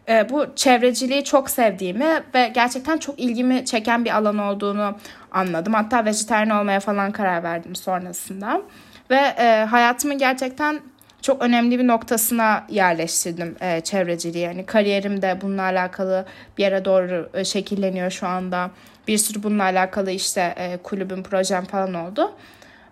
E, 0.08 0.28
bu 0.30 0.46
çevreciliği 0.56 1.24
çok 1.24 1.50
sevdiğimi 1.50 2.22
ve 2.34 2.48
gerçekten 2.54 2.98
çok 2.98 3.20
ilgimi 3.20 3.64
çeken 3.64 4.04
bir 4.04 4.16
alan 4.16 4.38
olduğunu 4.38 4.96
anladım. 5.32 5.74
Hatta 5.74 6.04
vejetaryen 6.04 6.50
olmaya 6.50 6.80
falan 6.80 7.12
karar 7.12 7.42
verdim 7.42 7.76
sonrasında. 7.76 8.62
Ve 9.10 9.34
e, 9.38 10.16
gerçekten 10.18 10.80
çok 11.22 11.42
önemli 11.42 11.78
bir 11.78 11.86
noktasına 11.86 12.66
yerleştirdim 12.68 13.56
e, 13.60 13.80
çevreciliği. 13.80 14.44
Yani 14.44 14.66
kariyerim 14.66 15.22
de 15.22 15.38
bununla 15.40 15.62
alakalı 15.62 16.26
bir 16.58 16.62
yere 16.62 16.84
doğru 16.84 17.30
e, 17.34 17.44
şekilleniyor 17.44 18.10
şu 18.10 18.26
anda. 18.26 18.70
Bir 19.08 19.18
sürü 19.18 19.42
bununla 19.42 19.62
alakalı 19.62 20.10
işte 20.10 20.54
e, 20.56 20.76
kulübüm, 20.76 21.22
projem 21.22 21.64
falan 21.64 21.94
oldu. 21.94 22.32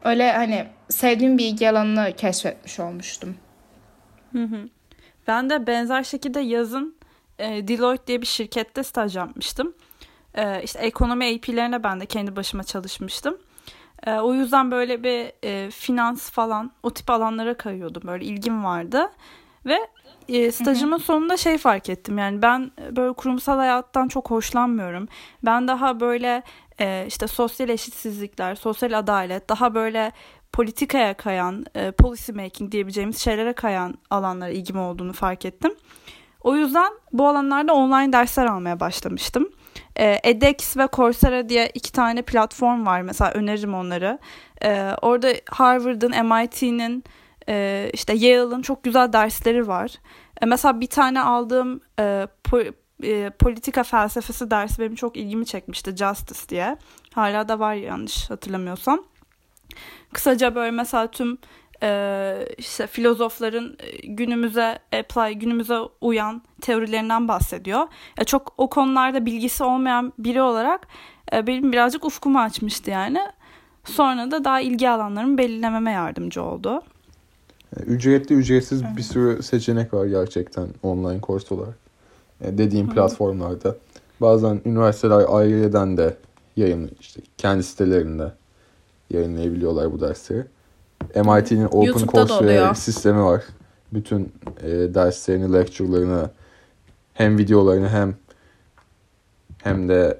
Öyle 0.04 0.32
hani 0.32 0.66
sevdiğim 0.88 1.38
bir 1.38 1.44
ilgi 1.44 1.70
alanını 1.70 2.12
keşfetmiş 2.16 2.80
olmuştum. 2.80 3.36
Hı 4.32 4.42
hı. 4.42 4.68
Ben 5.26 5.50
de 5.50 5.66
benzer 5.66 6.02
şekilde 6.02 6.40
yazın 6.40 6.96
e, 7.38 7.68
Deloitte 7.68 8.06
diye 8.06 8.20
bir 8.20 8.26
şirkette 8.26 8.82
staj 8.82 9.16
yapmıştım. 9.16 9.74
E, 10.34 10.62
işte 10.62 10.78
ekonomi 10.78 11.34
AP'lerine 11.34 11.82
ben 11.82 12.00
de 12.00 12.06
kendi 12.06 12.36
başıma 12.36 12.64
çalışmıştım. 12.64 13.36
E, 14.06 14.12
o 14.14 14.34
yüzden 14.34 14.70
böyle 14.70 15.02
bir 15.02 15.32
e, 15.44 15.70
finans 15.70 16.30
falan 16.30 16.72
o 16.82 16.90
tip 16.90 17.10
alanlara 17.10 17.54
kayıyordum. 17.54 18.02
Böyle 18.06 18.24
ilgim 18.24 18.64
vardı. 18.64 19.10
Ve 19.66 19.78
e, 20.28 20.52
stajımın 20.52 20.98
sonunda 20.98 21.36
şey 21.36 21.58
fark 21.58 21.88
ettim. 21.88 22.18
Yani 22.18 22.42
ben 22.42 22.70
böyle 22.90 23.12
kurumsal 23.12 23.56
hayattan 23.56 24.08
çok 24.08 24.30
hoşlanmıyorum. 24.30 25.08
Ben 25.44 25.68
daha 25.68 26.00
böyle 26.00 26.42
e, 26.80 27.04
işte 27.08 27.26
sosyal 27.26 27.68
eşitsizlikler, 27.68 28.54
sosyal 28.54 28.98
adalet, 28.98 29.48
daha 29.48 29.74
böyle 29.74 30.12
politikaya 30.52 31.14
kayan, 31.14 31.66
e, 31.74 31.90
policy 31.90 32.32
making 32.32 32.72
diyebileceğimiz 32.72 33.18
şeylere 33.18 33.52
kayan 33.52 33.94
alanlara 34.10 34.50
ilgim 34.50 34.78
olduğunu 34.78 35.12
fark 35.12 35.44
ettim. 35.44 35.74
O 36.46 36.56
yüzden 36.56 36.92
bu 37.12 37.28
alanlarda 37.28 37.74
online 37.74 38.12
dersler 38.12 38.46
almaya 38.46 38.80
başlamıştım. 38.80 39.48
E, 39.96 40.20
edX 40.24 40.76
ve 40.76 40.88
Coursera 40.92 41.48
diye 41.48 41.70
iki 41.74 41.92
tane 41.92 42.22
platform 42.22 42.86
var. 42.86 43.02
Mesela 43.02 43.30
öneririm 43.32 43.74
onları. 43.74 44.18
E, 44.62 44.90
orada 45.02 45.28
Harvard'ın, 45.50 46.10
MIT'nin, 46.10 47.04
e, 47.48 47.90
işte 47.92 48.12
Yale'ın 48.12 48.62
çok 48.62 48.84
güzel 48.84 49.12
dersleri 49.12 49.68
var. 49.68 49.94
E, 50.42 50.46
mesela 50.46 50.80
bir 50.80 50.86
tane 50.86 51.20
aldığım 51.20 51.80
e, 51.98 52.26
e, 53.02 53.30
politika 53.30 53.82
felsefesi 53.82 54.50
dersi 54.50 54.82
benim 54.82 54.94
çok 54.94 55.16
ilgimi 55.16 55.46
çekmişti. 55.46 55.96
Justice 55.96 56.48
diye. 56.48 56.76
Hala 57.14 57.48
da 57.48 57.58
var 57.58 57.74
yanlış 57.74 58.30
hatırlamıyorsam. 58.30 59.04
Kısaca 60.12 60.54
böyle 60.54 60.70
mesela 60.70 61.10
tüm 61.10 61.38
e, 61.82 62.48
işte 62.58 62.86
filozofların 62.86 63.76
günümüze 64.04 64.78
apply, 64.92 65.34
günümüze 65.34 65.78
uyan 66.00 66.42
teorilerinden 66.60 67.28
bahsediyor. 67.28 67.80
Ya 68.18 68.24
çok 68.24 68.52
o 68.58 68.70
konularda 68.70 69.26
bilgisi 69.26 69.64
olmayan 69.64 70.12
biri 70.18 70.42
olarak 70.42 70.86
e, 71.32 71.46
benim 71.46 71.72
birazcık 71.72 72.04
ufkumu 72.04 72.40
açmıştı 72.40 72.90
yani. 72.90 73.20
Sonra 73.84 74.30
da 74.30 74.44
daha 74.44 74.60
ilgi 74.60 74.90
alanlarımı 74.90 75.38
belirlememe 75.38 75.90
yardımcı 75.90 76.42
oldu. 76.42 76.82
Ücretli 77.86 78.34
ücretsiz 78.34 78.82
bir 78.96 79.02
sürü 79.02 79.42
seçenek 79.42 79.94
var 79.94 80.06
gerçekten 80.06 80.68
online 80.82 81.20
kurs 81.20 81.52
olarak. 81.52 81.78
Dediğim 82.40 82.90
platformlarda. 82.90 83.76
Bazen 84.20 84.60
üniversiteler 84.64 85.24
aileden 85.28 85.96
de 85.96 86.16
yayın 86.56 86.90
işte 87.00 87.20
kendi 87.38 87.62
sitelerinde 87.62 88.32
yayınlayabiliyorlar 89.10 89.92
bu 89.92 90.00
dersleri. 90.00 90.44
MIT'nin 91.14 91.66
Open 91.66 92.06
Coursera 92.06 92.74
sistemi 92.74 93.24
var. 93.24 93.42
Bütün 93.92 94.32
e, 94.62 94.68
derslerini, 94.68 95.52
lecture'larını 95.52 96.30
hem 97.14 97.38
videolarını 97.38 97.88
hem 97.88 98.14
hem 99.62 99.88
de 99.88 100.18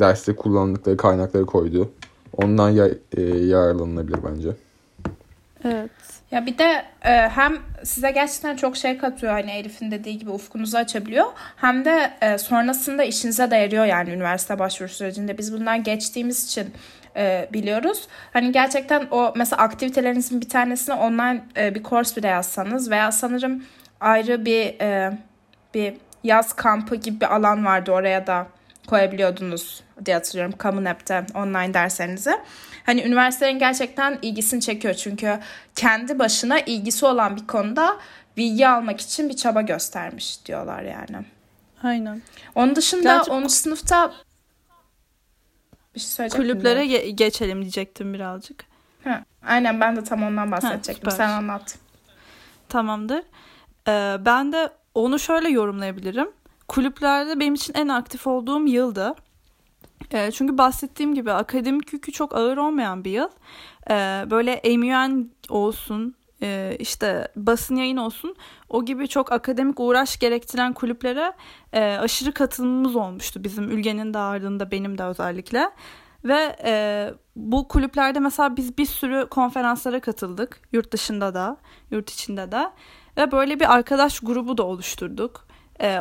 derste 0.00 0.36
kullandıkları 0.36 0.96
kaynakları 0.96 1.46
koydu. 1.46 1.90
Ondan 2.32 2.70
yar, 2.70 2.90
e, 3.16 3.22
yararlanılabilir 3.22 4.18
bence. 4.24 4.48
Evet. 5.64 5.90
Ya 6.30 6.46
bir 6.46 6.58
de 6.58 6.84
e, 7.02 7.10
hem 7.10 7.58
size 7.84 8.10
gerçekten 8.10 8.56
çok 8.56 8.76
şey 8.76 8.98
katıyor 8.98 9.32
hani 9.32 9.50
Elif'in 9.50 9.90
dediği 9.90 10.18
gibi 10.18 10.30
ufkunuzu 10.30 10.76
açabiliyor. 10.76 11.26
Hem 11.56 11.84
de 11.84 12.10
e, 12.20 12.38
sonrasında 12.38 13.04
işinize 13.04 13.50
de 13.50 13.56
yarıyor 13.56 13.84
yani 13.84 14.10
üniversite 14.10 14.58
başvuru 14.58 14.88
sürecinde. 14.88 15.38
Biz 15.38 15.52
bundan 15.52 15.82
geçtiğimiz 15.82 16.44
için 16.44 16.66
e, 17.16 17.48
biliyoruz. 17.52 18.08
Hani 18.32 18.52
gerçekten 18.52 19.08
o 19.10 19.32
mesela 19.36 19.62
aktivitelerinizin 19.62 20.40
bir 20.40 20.48
tanesine 20.48 20.94
online 20.94 21.44
e, 21.56 21.74
bir 21.74 21.82
kurs 21.82 22.16
bile 22.16 22.28
yazsanız 22.28 22.90
veya 22.90 23.12
sanırım 23.12 23.64
ayrı 24.00 24.44
bir 24.44 24.80
e, 24.80 25.18
bir 25.74 25.94
yaz 26.24 26.52
kampı 26.52 26.96
gibi 26.96 27.20
bir 27.20 27.34
alan 27.34 27.64
vardı 27.64 27.92
oraya 27.92 28.26
da 28.26 28.46
koyabiliyordunuz 28.86 29.82
diye 30.04 30.16
hatırlıyorum 30.16 30.54
Common 30.60 30.86
online 31.34 31.74
derslerinizi. 31.74 32.32
Hani 32.86 33.02
üniversitelerin 33.02 33.58
gerçekten 33.58 34.18
ilgisini 34.22 34.60
çekiyor 34.60 34.94
çünkü 34.94 35.38
kendi 35.76 36.18
başına 36.18 36.60
ilgisi 36.60 37.06
olan 37.06 37.36
bir 37.36 37.46
konuda 37.46 37.96
bilgi 38.36 38.68
almak 38.68 39.00
için 39.00 39.28
bir 39.28 39.36
çaba 39.36 39.62
göstermiş 39.62 40.46
diyorlar 40.46 40.82
yani. 40.82 41.24
Aynen. 41.82 42.22
Onun 42.54 42.76
dışında 42.76 43.16
Gerçi... 43.16 43.30
10. 43.30 43.46
sınıfta 43.46 44.12
bir 45.96 46.00
şey 46.00 46.28
Kulüplere 46.28 46.86
ge- 46.86 47.08
geçelim 47.08 47.62
diyecektim 47.62 48.14
birazcık. 48.14 48.64
Ha, 49.04 49.24
aynen 49.46 49.80
ben 49.80 49.96
de 49.96 50.04
tam 50.04 50.22
ondan 50.22 50.52
bahsedecektim. 50.52 51.10
Ha, 51.10 51.16
Sen 51.16 51.28
anlat. 51.28 51.78
Tamamdır. 52.68 53.22
Ee, 53.88 54.16
ben 54.24 54.52
de 54.52 54.70
onu 54.94 55.18
şöyle 55.18 55.48
yorumlayabilirim. 55.48 56.28
Kulüplerde 56.68 57.40
benim 57.40 57.54
için 57.54 57.74
en 57.74 57.88
aktif 57.88 58.26
olduğum 58.26 58.66
yıldı. 58.66 59.14
E, 60.10 60.30
çünkü 60.30 60.58
bahsettiğim 60.58 61.14
gibi 61.14 61.32
akademik 61.32 61.92
yükü 61.92 62.12
çok 62.12 62.36
ağır 62.36 62.56
olmayan 62.56 63.04
bir 63.04 63.10
yıl. 63.10 63.28
E, 63.90 63.94
böyle 64.30 64.76
MUN 64.76 65.30
olsun, 65.48 66.14
e, 66.42 66.76
işte 66.78 67.28
basın 67.36 67.76
yayın 67.76 67.96
olsun 67.96 68.36
o 68.68 68.84
gibi 68.84 69.08
çok 69.08 69.32
akademik 69.32 69.80
uğraş 69.80 70.18
gerektiren 70.18 70.72
kulüplere 70.72 71.32
e, 71.72 71.96
aşırı 72.00 72.32
katılımımız 72.32 72.96
olmuştu 72.96 73.44
bizim 73.44 73.70
Ülge'nin 73.70 74.14
de 74.14 74.18
ağırlığında 74.18 74.70
benim 74.70 74.98
de 74.98 75.04
özellikle. 75.04 75.70
Ve 76.24 76.56
e, 76.64 77.10
bu 77.36 77.68
kulüplerde 77.68 78.20
mesela 78.20 78.56
biz 78.56 78.78
bir 78.78 78.86
sürü 78.86 79.26
konferanslara 79.30 80.00
katıldık. 80.00 80.60
Yurt 80.72 80.92
dışında 80.92 81.34
da, 81.34 81.56
yurt 81.90 82.10
içinde 82.10 82.52
de. 82.52 82.70
Ve 83.16 83.32
böyle 83.32 83.60
bir 83.60 83.74
arkadaş 83.74 84.20
grubu 84.20 84.58
da 84.58 84.62
oluşturduk. 84.62 85.46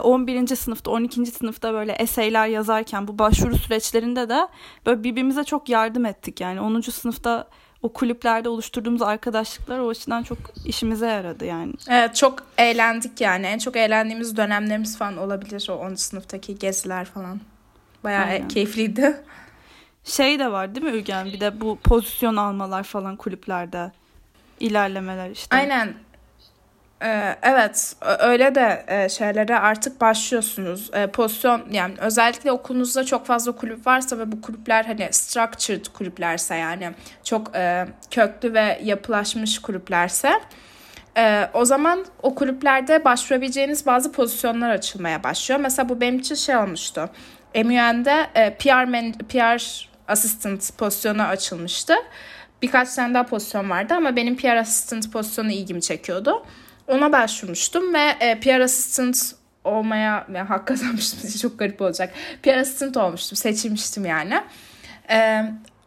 11. 0.03 0.51
Ee, 0.51 0.55
sınıfta 0.55 0.91
12. 0.91 1.25
sınıfta 1.25 1.73
böyle 1.73 1.91
eseyler 1.91 2.47
yazarken 2.47 3.07
bu 3.07 3.19
başvuru 3.19 3.57
süreçlerinde 3.57 4.29
de 4.29 4.47
böyle 4.85 5.03
birbirimize 5.03 5.43
çok 5.43 5.69
yardım 5.69 6.05
ettik. 6.05 6.41
Yani 6.41 6.61
10. 6.61 6.81
sınıfta 6.81 7.47
o 7.85 7.89
kulüplerde 7.89 8.49
oluşturduğumuz 8.49 9.01
arkadaşlıklar 9.01 9.79
o 9.79 9.89
açıdan 9.89 10.23
çok 10.23 10.37
işimize 10.65 11.07
yaradı 11.07 11.45
yani. 11.45 11.73
Evet 11.89 12.15
çok 12.15 12.43
eğlendik 12.57 13.21
yani. 13.21 13.45
En 13.45 13.57
çok 13.57 13.75
eğlendiğimiz 13.75 14.37
dönemlerimiz 14.37 14.97
falan 14.97 15.17
olabilir 15.17 15.67
o 15.69 15.73
10. 15.73 15.95
sınıftaki 15.95 16.59
geziler 16.59 17.05
falan. 17.05 17.41
Bayağı 18.03 18.25
Aynen. 18.25 18.47
keyifliydi. 18.47 19.23
Şey 20.03 20.39
de 20.39 20.51
var 20.51 20.75
değil 20.75 20.85
mi 20.85 20.91
Ülgen? 20.91 21.25
Bir 21.25 21.39
de 21.39 21.61
bu 21.61 21.79
pozisyon 21.83 22.35
almalar 22.35 22.83
falan 22.83 23.15
kulüplerde 23.15 23.91
ilerlemeler 24.59 25.29
işte. 25.29 25.55
Aynen. 25.55 25.93
Ee, 27.03 27.35
evet 27.41 27.95
öyle 28.19 28.55
de 28.55 28.85
e, 28.87 29.09
şeylere 29.09 29.59
artık 29.59 30.01
başlıyorsunuz. 30.01 30.89
Ee, 30.93 31.07
pozisyon 31.07 31.65
yani 31.71 31.93
özellikle 31.97 32.51
okulunuzda 32.51 33.03
çok 33.03 33.25
fazla 33.25 33.51
kulüp 33.51 33.87
varsa 33.87 34.19
ve 34.19 34.31
bu 34.31 34.41
kulüpler 34.41 34.85
hani 34.85 35.07
structured 35.11 35.85
kulüplerse 35.93 36.55
yani 36.55 36.91
çok 37.23 37.55
e, 37.55 37.85
köklü 38.11 38.53
ve 38.53 38.79
yapılaşmış 38.83 39.59
kulüplerse 39.59 40.39
e, 41.17 41.49
o 41.53 41.65
zaman 41.65 42.05
o 42.23 42.35
kulüplerde 42.35 43.05
başvurabileceğiniz 43.05 43.85
bazı 43.85 44.11
pozisyonlar 44.11 44.69
açılmaya 44.69 45.23
başlıyor. 45.23 45.59
Mesela 45.59 45.89
bu 45.89 46.01
benim 46.01 46.19
için 46.19 46.35
şey 46.35 46.57
olmuştu. 46.57 47.09
MUN'de 47.55 48.27
PR, 48.59 48.85
man, 48.85 49.11
PR 49.11 49.89
assistant 50.07 50.77
pozisyonu 50.77 51.21
açılmıştı. 51.21 51.93
Birkaç 52.61 52.93
tane 52.93 53.13
daha 53.13 53.25
pozisyon 53.25 53.69
vardı 53.69 53.93
ama 53.93 54.15
benim 54.15 54.37
PR 54.37 54.55
assistant 54.55 55.11
pozisyonu 55.11 55.51
ilgimi 55.51 55.81
çekiyordu. 55.81 56.45
Ona 56.87 57.11
başvurmuştum 57.11 57.93
ve 57.93 58.15
e, 58.19 58.39
PR 58.39 58.59
assistant 58.59 59.35
olmaya 59.63 60.27
yani 60.33 60.47
hak 60.47 60.67
kazanmıştım. 60.67 61.39
Çok 61.41 61.59
garip 61.59 61.81
olacak. 61.81 62.13
PR 62.43 62.57
assistant 62.57 62.97
olmuştum. 62.97 63.37
Seçilmiştim 63.37 64.05
yani. 64.05 64.41
E, 65.09 65.41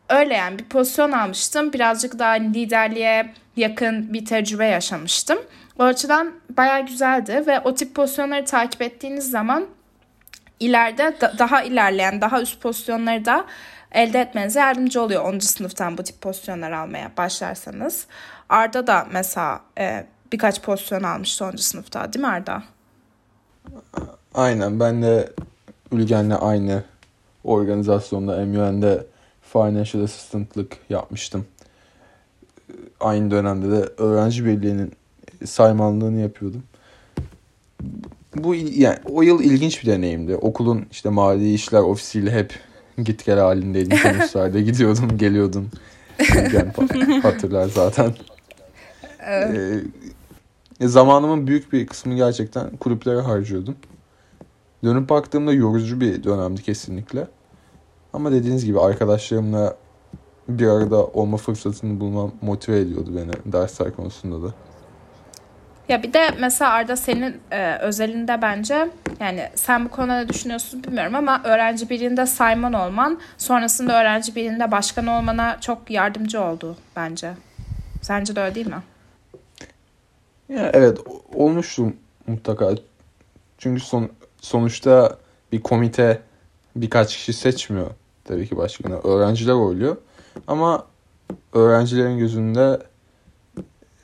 öyle 0.08 0.34
yani 0.34 0.58
bir 0.58 0.64
pozisyon 0.64 1.12
almıştım. 1.12 1.72
Birazcık 1.72 2.18
daha 2.18 2.32
liderliğe 2.32 3.34
yakın 3.56 4.12
bir 4.12 4.24
tecrübe 4.24 4.66
yaşamıştım. 4.66 5.38
O 5.78 5.84
açıdan 5.84 6.32
baya 6.56 6.80
güzeldi 6.80 7.44
ve 7.46 7.60
o 7.60 7.74
tip 7.74 7.94
pozisyonları 7.94 8.44
takip 8.44 8.82
ettiğiniz 8.82 9.30
zaman 9.30 9.66
ileride 10.60 11.16
da, 11.20 11.38
daha 11.38 11.62
ilerleyen, 11.62 12.20
daha 12.20 12.42
üst 12.42 12.60
pozisyonları 12.60 13.24
da 13.24 13.44
elde 13.92 14.20
etmenize 14.20 14.60
yardımcı 14.60 15.02
oluyor 15.02 15.24
10. 15.24 15.38
sınıftan 15.38 15.98
bu 15.98 16.02
tip 16.02 16.20
pozisyonlar 16.20 16.72
almaya 16.72 17.10
başlarsanız. 17.16 18.06
Arda 18.48 18.86
da 18.86 19.06
mesela 19.12 19.60
e, 19.78 20.06
birkaç 20.32 20.62
pozisyon 20.62 21.02
almıştı 21.02 21.44
10. 21.44 21.56
sınıfta 21.56 22.12
değil 22.12 22.24
mi 22.24 22.28
Arda? 22.28 22.62
Aynen 24.34 24.80
ben 24.80 25.02
de 25.02 25.32
Ülgen'le 25.92 26.34
aynı 26.40 26.82
organizasyonda 27.44 28.36
MUN'de 28.46 29.06
Financial 29.42 30.04
Assistant'lık 30.04 30.76
yapmıştım. 30.90 31.46
aynı 33.00 33.30
dönemde 33.30 33.70
de 33.70 33.88
öğrenci 33.98 34.44
birliğinin 34.44 34.92
saymanlığını 35.44 36.20
yapıyordum. 36.20 36.62
Bu 38.36 38.54
yani 38.54 38.98
o 39.04 39.22
yıl 39.22 39.40
ilginç 39.42 39.82
bir 39.82 39.90
deneyimdi. 39.90 40.36
Okulun 40.36 40.86
işte 40.90 41.08
mali 41.08 41.54
işler 41.54 41.80
ofisiyle 41.80 42.30
hep 42.30 42.54
git 43.04 43.24
gel 43.24 43.38
halindeydim. 43.38 43.98
Teneffüslerde 44.02 44.62
gidiyordum, 44.62 45.18
geliyordum. 45.18 45.70
Yani 46.34 47.20
hatırlar 47.22 47.68
zaten. 47.68 48.14
Evet. 49.26 49.56
Ee, 49.56 49.80
zamanımın 50.80 51.46
büyük 51.46 51.72
bir 51.72 51.86
kısmını 51.86 52.16
gerçekten 52.16 52.76
kulüplere 52.76 53.20
harcıyordum. 53.20 53.76
Dönüp 54.84 55.08
baktığımda 55.08 55.52
yorucu 55.52 56.00
bir 56.00 56.24
dönemdi 56.24 56.62
kesinlikle. 56.62 57.26
Ama 58.12 58.32
dediğiniz 58.32 58.64
gibi 58.64 58.80
arkadaşlarımla 58.80 59.76
bir 60.48 60.66
arada 60.66 61.06
olma 61.06 61.36
fırsatını 61.36 62.00
bulmam 62.00 62.32
motive 62.42 62.80
ediyordu 62.80 63.10
beni 63.16 63.52
dersler 63.52 63.96
konusunda 63.96 64.48
da. 64.48 64.54
Ya 65.88 66.02
bir 66.02 66.12
de 66.12 66.30
mesela 66.40 66.70
Arda 66.70 66.96
senin 66.96 67.40
e, 67.50 67.78
özelinde 67.78 68.42
bence 68.42 68.90
yani 69.20 69.48
sen 69.54 69.84
bu 69.84 69.88
konuda 69.88 70.20
ne 70.20 70.28
düşünüyorsun 70.28 70.84
bilmiyorum 70.84 71.14
ama 71.14 71.40
öğrenci 71.44 71.90
birinde 71.90 72.26
sayman 72.26 72.72
olman 72.72 73.18
sonrasında 73.38 74.00
öğrenci 74.00 74.34
birinde 74.34 74.70
başkan 74.70 75.06
olmana 75.06 75.60
çok 75.60 75.90
yardımcı 75.90 76.40
oldu 76.40 76.76
bence. 76.96 77.32
Sence 78.02 78.36
de 78.36 78.40
öyle 78.40 78.54
değil 78.54 78.66
mi? 78.66 78.82
Ya 80.48 80.70
evet 80.74 80.98
olmuştu 81.34 81.92
mutlaka. 82.26 82.70
Çünkü 83.58 83.80
son, 83.80 84.10
sonuçta 84.40 85.18
bir 85.52 85.62
komite 85.62 86.22
birkaç 86.76 87.16
kişi 87.16 87.32
seçmiyor 87.32 87.90
tabii 88.24 88.48
ki 88.48 88.56
başkanı. 88.56 88.98
Öğrenciler 88.98 89.52
oluyor. 89.52 89.96
Ama 90.46 90.86
öğrencilerin 91.52 92.18
gözünde 92.18 92.82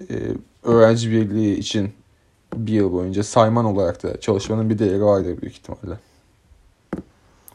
e, 0.00 0.14
öğrenci 0.62 1.10
birliği 1.10 1.56
için 1.56 1.94
bir 2.54 2.72
yıl 2.72 2.92
boyunca 2.92 3.22
sayman 3.22 3.64
olarak 3.64 4.02
da 4.02 4.20
çalışmanın 4.20 4.70
bir 4.70 4.78
değeri 4.78 5.04
vardır 5.04 5.40
büyük 5.42 5.54
ihtimalle. 5.54 5.98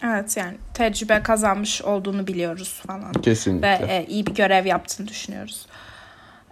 Evet 0.03 0.37
yani 0.37 0.57
tecrübe 0.73 1.23
kazanmış 1.23 1.81
olduğunu 1.81 2.27
biliyoruz 2.27 2.81
falan. 2.87 3.13
Kesinlikle. 3.13 3.67
Ve 3.67 3.93
e, 3.93 4.05
iyi 4.05 4.25
bir 4.25 4.35
görev 4.35 4.65
yaptığını 4.65 5.07
düşünüyoruz. 5.07 5.65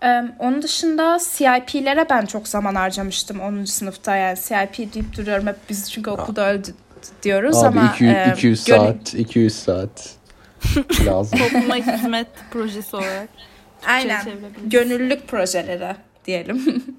Ee, 0.04 0.24
onun 0.40 0.62
dışında 0.62 1.20
CIP'lere 1.32 2.10
ben 2.10 2.26
çok 2.26 2.48
zaman 2.48 2.76
harcamıştım 2.76 3.40
10. 3.40 3.66
sınıfta 3.66 4.16
yani 4.16 4.38
CIP 4.38 4.94
deyip 4.94 5.18
duruyorum 5.18 5.48
hep 5.48 5.56
biz 5.70 5.92
çünkü 5.92 6.10
okulda 6.10 6.52
öldü 6.52 6.68
diyoruz 7.24 7.58
Abi 7.58 7.80
ama 7.80 7.92
200, 7.96 8.14
e, 8.14 8.34
200 8.36 8.64
saat 8.64 9.14
200 9.14 9.56
saat 9.56 10.16
lazım. 11.06 11.40
Topluma 11.40 11.76
hizmet 11.76 12.28
projesi 12.52 12.96
olarak. 12.96 13.30
Aynen. 13.88 14.26
Gönüllülük 14.66 15.28
projeleri 15.28 15.96
diyelim. 16.26 16.84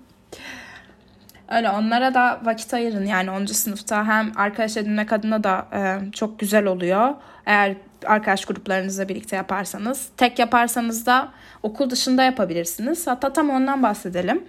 Öyle 1.49 1.71
onlara 1.71 2.14
da 2.14 2.40
vakit 2.45 2.75
ayırın 2.75 3.07
yani 3.07 3.31
10. 3.31 3.47
sınıfta 3.47 4.07
hem 4.07 4.33
arkadaş 4.37 4.76
edinmek 4.76 5.12
adına 5.12 5.45
da 5.45 5.67
e, 5.73 6.12
çok 6.12 6.38
güzel 6.38 6.64
oluyor. 6.67 7.14
Eğer 7.47 7.76
arkadaş 8.07 8.45
gruplarınızla 8.45 9.09
birlikte 9.09 9.37
yaparsanız. 9.37 10.09
Tek 10.17 10.38
yaparsanız 10.38 11.07
da 11.07 11.28
okul 11.62 11.91
dışında 11.91 12.23
yapabilirsiniz. 12.23 13.07
Hatta 13.07 13.33
tam 13.33 13.50
ondan 13.50 13.83
bahsedelim. 13.83 14.45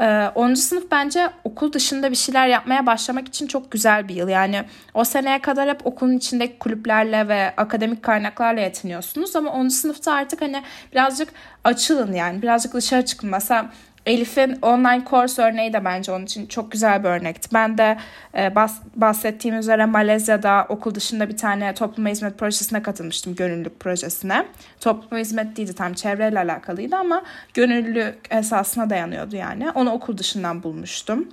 Ee, 0.00 0.30
10. 0.34 0.54
sınıf 0.54 0.90
bence 0.90 1.30
okul 1.44 1.72
dışında 1.72 2.10
bir 2.10 2.16
şeyler 2.16 2.46
yapmaya 2.46 2.86
başlamak 2.86 3.28
için 3.28 3.46
çok 3.46 3.70
güzel 3.70 4.08
bir 4.08 4.14
yıl. 4.14 4.28
Yani 4.28 4.64
o 4.94 5.04
seneye 5.04 5.40
kadar 5.40 5.68
hep 5.68 5.86
okulun 5.86 6.16
içindeki 6.16 6.58
kulüplerle 6.58 7.28
ve 7.28 7.54
akademik 7.56 8.02
kaynaklarla 8.02 8.60
yetiniyorsunuz. 8.60 9.36
Ama 9.36 9.50
10. 9.50 9.68
sınıfta 9.68 10.12
artık 10.12 10.42
hani 10.42 10.62
birazcık 10.92 11.28
açılın 11.64 12.12
yani. 12.12 12.42
Birazcık 12.42 12.74
dışarı 12.74 13.04
çıkın. 13.04 13.30
Mesela 13.30 13.70
Elif'in 14.06 14.58
online 14.62 15.04
course 15.10 15.42
örneği 15.42 15.72
de 15.72 15.84
bence 15.84 16.12
onun 16.12 16.24
için 16.24 16.46
çok 16.46 16.72
güzel 16.72 17.04
bir 17.04 17.08
örnekti. 17.08 17.48
Ben 17.54 17.78
de 17.78 17.98
e, 18.34 18.38
bahs- 18.38 18.82
bahsettiğim 18.96 19.58
üzere 19.58 19.86
Malezya'da 19.86 20.66
okul 20.68 20.94
dışında 20.94 21.28
bir 21.28 21.36
tane 21.36 21.74
topluma 21.74 22.08
hizmet 22.08 22.38
projesine 22.38 22.82
katılmıştım. 22.82 23.34
Gönüllülük 23.34 23.80
projesine. 23.80 24.46
Topluma 24.80 25.20
hizmet 25.20 25.56
değildi 25.56 25.74
tam 25.74 25.94
çevreyle 25.94 26.38
alakalıydı 26.38 26.96
ama 26.96 27.22
gönüllülük 27.54 28.18
esasına 28.30 28.90
dayanıyordu 28.90 29.36
yani. 29.36 29.70
Onu 29.70 29.90
okul 29.90 30.18
dışından 30.18 30.62
bulmuştum. 30.62 31.28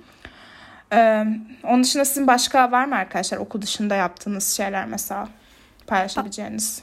Ee, 0.92 1.24
onun 1.64 1.82
dışında 1.82 2.04
sizin 2.04 2.26
başka 2.26 2.72
var 2.72 2.84
mı 2.84 2.96
arkadaşlar 2.96 3.38
okul 3.38 3.62
dışında 3.62 3.94
yaptığınız 3.94 4.48
şeyler 4.56 4.86
mesela 4.86 5.28
paylaşabileceğiniz? 5.86 6.82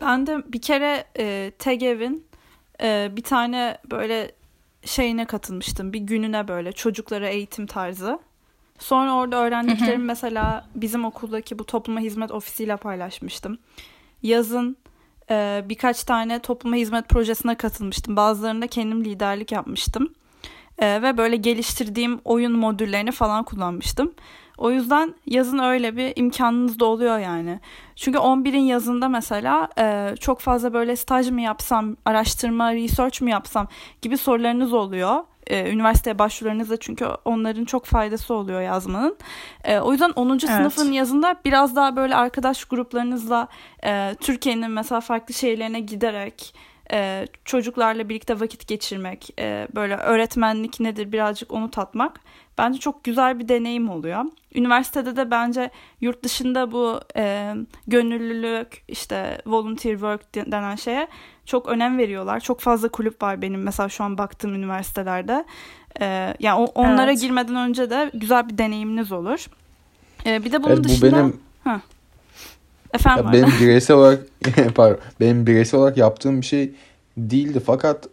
Ben 0.00 0.26
de 0.26 0.52
bir 0.52 0.60
kere 0.62 1.04
e, 1.18 1.52
TEGEV'in 1.58 2.26
e, 2.82 3.08
bir 3.16 3.22
tane 3.22 3.78
böyle 3.90 4.30
şeyine 4.84 5.24
katılmıştım. 5.24 5.92
Bir 5.92 5.98
gününe 5.98 6.48
böyle 6.48 6.72
çocuklara 6.72 7.28
eğitim 7.28 7.66
tarzı. 7.66 8.18
Sonra 8.78 9.14
orada 9.14 9.36
öğrendiklerimi 9.36 10.04
mesela 10.04 10.68
bizim 10.74 11.04
okuldaki 11.04 11.58
bu 11.58 11.66
topluma 11.66 12.00
hizmet 12.00 12.30
ofisiyle 12.30 12.76
paylaşmıştım. 12.76 13.58
Yazın 14.22 14.76
e, 15.30 15.64
birkaç 15.68 16.04
tane 16.04 16.38
topluma 16.38 16.76
hizmet 16.76 17.08
projesine 17.08 17.54
katılmıştım. 17.54 18.16
Bazılarında 18.16 18.66
kendim 18.66 19.04
liderlik 19.04 19.52
yapmıştım. 19.52 20.14
E, 20.78 21.02
ve 21.02 21.16
böyle 21.18 21.36
geliştirdiğim 21.36 22.20
oyun 22.24 22.52
modüllerini 22.52 23.12
falan 23.12 23.44
kullanmıştım. 23.44 24.12
O 24.60 24.70
yüzden 24.70 25.14
yazın 25.26 25.58
öyle 25.58 25.96
bir 25.96 26.12
imkanınız 26.16 26.80
da 26.80 26.84
oluyor 26.84 27.18
yani. 27.18 27.60
Çünkü 27.96 28.18
11'in 28.18 28.60
yazında 28.60 29.08
mesela 29.08 29.68
e, 29.78 30.14
çok 30.20 30.40
fazla 30.40 30.72
böyle 30.72 30.96
staj 30.96 31.30
mı 31.30 31.40
yapsam, 31.40 31.96
araştırma, 32.04 32.74
research 32.74 33.22
mu 33.22 33.30
yapsam 33.30 33.68
gibi 34.02 34.16
sorularınız 34.18 34.72
oluyor. 34.72 35.24
E, 35.46 35.72
üniversiteye 35.72 36.18
başvurularınızda 36.18 36.76
çünkü 36.76 37.06
onların 37.24 37.64
çok 37.64 37.84
faydası 37.84 38.34
oluyor 38.34 38.60
yazmanın. 38.60 39.16
E, 39.64 39.78
o 39.78 39.92
yüzden 39.92 40.10
10. 40.10 40.28
Evet. 40.30 40.42
sınıfın 40.42 40.92
yazında 40.92 41.36
biraz 41.44 41.76
daha 41.76 41.96
böyle 41.96 42.16
arkadaş 42.16 42.64
gruplarınızla 42.64 43.48
e, 43.84 44.14
Türkiye'nin 44.20 44.70
mesela 44.70 45.00
farklı 45.00 45.34
şehirlerine 45.34 45.80
giderek 45.80 46.54
e, 46.92 47.26
çocuklarla 47.44 48.08
birlikte 48.08 48.40
vakit 48.40 48.66
geçirmek, 48.66 49.30
e, 49.38 49.68
böyle 49.74 49.96
öğretmenlik 49.96 50.80
nedir 50.80 51.12
birazcık 51.12 51.52
onu 51.52 51.70
tatmak 51.70 52.20
bence 52.58 52.78
çok 52.78 53.04
güzel 53.04 53.38
bir 53.38 53.48
deneyim 53.48 53.90
oluyor. 53.90 54.24
Üniversitede 54.54 55.16
de 55.16 55.30
bence 55.30 55.70
yurt 56.00 56.22
dışında 56.22 56.72
bu 56.72 57.00
e, 57.16 57.54
gönüllülük, 57.86 58.84
işte 58.88 59.42
volunteer 59.46 59.92
work 59.92 60.34
denen 60.34 60.76
şeye 60.76 61.08
çok 61.46 61.68
önem 61.68 61.98
veriyorlar. 61.98 62.40
Çok 62.40 62.60
fazla 62.60 62.88
kulüp 62.88 63.22
var 63.22 63.42
benim 63.42 63.62
mesela 63.62 63.88
şu 63.88 64.04
an 64.04 64.18
baktığım 64.18 64.54
üniversitelerde. 64.54 65.44
E, 66.00 66.34
yani 66.40 66.60
o, 66.60 66.64
onlara 66.64 67.10
evet. 67.10 67.20
girmeden 67.20 67.56
önce 67.56 67.90
de 67.90 68.10
güzel 68.14 68.48
bir 68.48 68.58
deneyiminiz 68.58 69.12
olur. 69.12 69.46
E, 70.26 70.44
bir 70.44 70.52
de 70.52 70.62
bunun 70.62 70.72
evet, 70.72 70.84
bu 70.84 70.88
dışında... 70.88 71.16
Benim... 71.16 71.40
Heh. 71.64 71.80
Efendim 72.94 73.26
ya 73.26 73.32
benim 73.32 73.60
bireysel 73.60 73.96
olarak 73.96 74.20
pardon, 74.74 74.98
benim 75.20 75.46
bireysel 75.46 75.80
olarak 75.80 75.96
yaptığım 75.96 76.40
bir 76.40 76.46
şey 76.46 76.72
değildi 77.16 77.60
fakat 77.66 78.08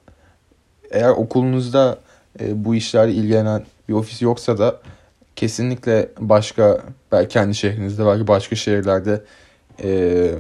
eğer 0.91 1.09
okulunuzda 1.09 1.99
e, 2.39 2.65
bu 2.65 2.75
işlerle 2.75 3.13
ilgilenen 3.13 3.63
bir 3.89 3.93
ofis 3.93 4.21
yoksa 4.21 4.57
da 4.57 4.81
kesinlikle 5.35 6.09
başka 6.19 6.81
belki 7.11 7.33
kendi 7.33 7.55
şehrinizde 7.55 8.05
belki 8.05 8.27
başka 8.27 8.55
şehirlerde 8.55 9.23
e, 9.83 10.31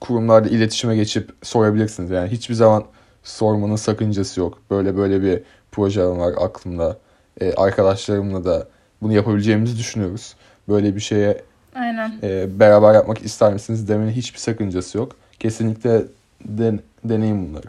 kurumlarda 0.00 0.48
iletişime 0.48 0.96
geçip 0.96 1.30
sorabilirsiniz. 1.42 2.10
Yani 2.10 2.28
hiçbir 2.30 2.54
zaman 2.54 2.84
sormanın 3.22 3.76
sakıncası 3.76 4.40
yok. 4.40 4.58
Böyle 4.70 4.96
böyle 4.96 5.22
bir 5.22 5.42
proje 5.72 6.06
var 6.06 6.34
aklımda. 6.40 6.98
E, 7.40 7.52
arkadaşlarımla 7.54 8.44
da 8.44 8.68
bunu 9.02 9.12
yapabileceğimizi 9.12 9.78
düşünüyoruz. 9.78 10.34
Böyle 10.68 10.94
bir 10.96 11.00
şeye 11.00 11.42
Aynen. 11.74 12.12
E, 12.22 12.60
beraber 12.60 12.94
yapmak 12.94 13.24
ister 13.24 13.52
misiniz 13.52 13.88
demenin 13.88 14.10
hiçbir 14.10 14.38
sakıncası 14.38 14.98
yok. 14.98 15.16
Kesinlikle 15.40 16.02
den, 16.44 16.80
deneyim 17.04 17.48
bunları. 17.48 17.66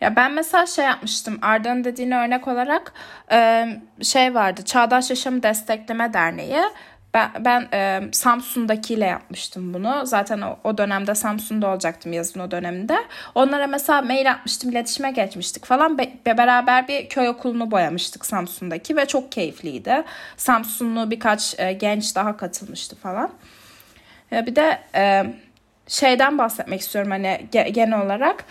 Ya 0.00 0.16
ben 0.16 0.32
mesela 0.32 0.66
şey 0.66 0.84
yapmıştım. 0.84 1.38
Arda'nın 1.42 1.84
dediğine 1.84 2.16
örnek 2.18 2.48
olarak 2.48 2.92
e, 3.32 3.66
şey 4.02 4.34
vardı. 4.34 4.64
Çağdaş 4.64 5.10
Yaşamı 5.10 5.42
Destekleme 5.42 6.12
Derneği. 6.12 6.62
Ben, 7.16 7.30
ben 7.44 7.68
e, 7.72 8.00
Samsun'dakiyle 8.12 9.04
yapmıştım 9.04 9.74
bunu. 9.74 10.06
Zaten 10.06 10.40
o, 10.40 10.58
o 10.64 10.78
dönemde 10.78 11.14
Samsun'da 11.14 11.68
olacaktım 11.68 12.12
yazın 12.12 12.40
o 12.40 12.50
döneminde. 12.50 12.96
Onlara 13.34 13.66
mesela 13.66 14.02
mail 14.02 14.30
atmıştım, 14.30 14.70
iletişime 14.70 15.10
geçmiştik 15.10 15.64
falan. 15.64 15.98
Be, 15.98 16.12
beraber 16.26 16.88
bir 16.88 17.08
köy 17.08 17.28
okulunu 17.28 17.70
boyamıştık 17.70 18.26
Samsun'daki 18.26 18.96
ve 18.96 19.06
çok 19.06 19.32
keyifliydi. 19.32 20.04
Samsunlu 20.36 21.10
birkaç 21.10 21.60
e, 21.60 21.72
genç 21.72 22.16
daha 22.16 22.36
katılmıştı 22.36 22.96
falan. 22.96 23.30
E, 24.32 24.46
bir 24.46 24.56
de 24.56 24.78
e, 24.94 25.24
şeyden 25.88 26.38
bahsetmek 26.38 26.80
istiyorum 26.80 27.10
hani 27.10 27.46
genel 27.50 28.02
olarak 28.02 28.44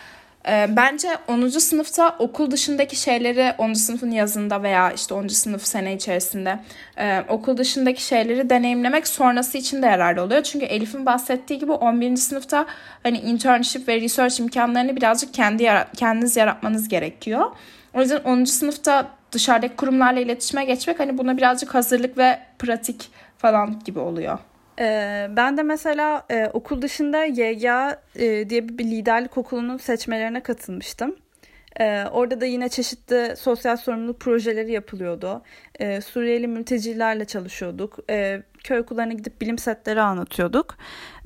bence 0.47 1.07
10. 1.27 1.47
sınıfta 1.47 2.15
okul 2.19 2.51
dışındaki 2.51 2.95
şeyleri 2.95 3.53
10. 3.57 3.73
sınıfın 3.73 4.11
yazında 4.11 4.63
veya 4.63 4.91
işte 4.91 5.13
10. 5.13 5.27
sınıf 5.27 5.65
sene 5.65 5.95
içerisinde 5.95 6.59
e, 6.97 7.23
okul 7.29 7.57
dışındaki 7.57 8.05
şeyleri 8.05 8.49
deneyimlemek 8.49 9.07
sonrası 9.07 9.57
için 9.57 9.81
de 9.81 9.85
yararlı 9.85 10.21
oluyor. 10.21 10.43
Çünkü 10.43 10.65
Elif'in 10.65 11.05
bahsettiği 11.05 11.59
gibi 11.59 11.71
11. 11.71 12.15
sınıfta 12.15 12.65
hani 13.03 13.17
internship 13.17 13.87
ve 13.87 14.01
research 14.01 14.39
imkanlarını 14.39 14.95
birazcık 14.95 15.33
kendi 15.33 15.69
kendiniz 15.97 16.37
yaratmanız 16.37 16.89
gerekiyor. 16.89 17.51
O 17.93 18.01
yüzden 18.01 18.19
10. 18.23 18.43
sınıfta 18.43 19.07
dışarıdaki 19.31 19.75
kurumlarla 19.75 20.19
iletişime 20.19 20.65
geçmek 20.65 20.99
hani 20.99 21.17
buna 21.17 21.37
birazcık 21.37 21.75
hazırlık 21.75 22.17
ve 22.17 22.39
pratik 22.59 23.09
falan 23.37 23.79
gibi 23.85 23.99
oluyor. 23.99 24.39
Ee, 24.79 25.27
ben 25.29 25.57
de 25.57 25.63
mesela 25.63 26.25
e, 26.31 26.49
okul 26.53 26.81
dışında 26.81 27.23
YGA 27.23 28.01
e, 28.15 28.49
diye 28.49 28.69
bir 28.69 28.83
liderlik 28.83 29.37
okulunun 29.37 29.77
seçmelerine 29.77 30.43
katılmıştım. 30.43 31.15
Ee, 31.79 32.05
orada 32.11 32.41
da 32.41 32.45
yine 32.45 32.69
çeşitli 32.69 33.35
sosyal 33.37 33.77
sorumluluk 33.77 34.19
projeleri 34.19 34.71
yapılıyordu. 34.71 35.41
Ee, 35.79 36.01
Suriyeli 36.01 36.47
mültecilerle 36.47 37.25
çalışıyorduk. 37.25 37.99
Ee, 38.09 38.43
köy 38.63 38.79
okullarına 38.79 39.13
gidip 39.13 39.41
bilim 39.41 39.57
setleri 39.57 40.01
anlatıyorduk. 40.01 40.77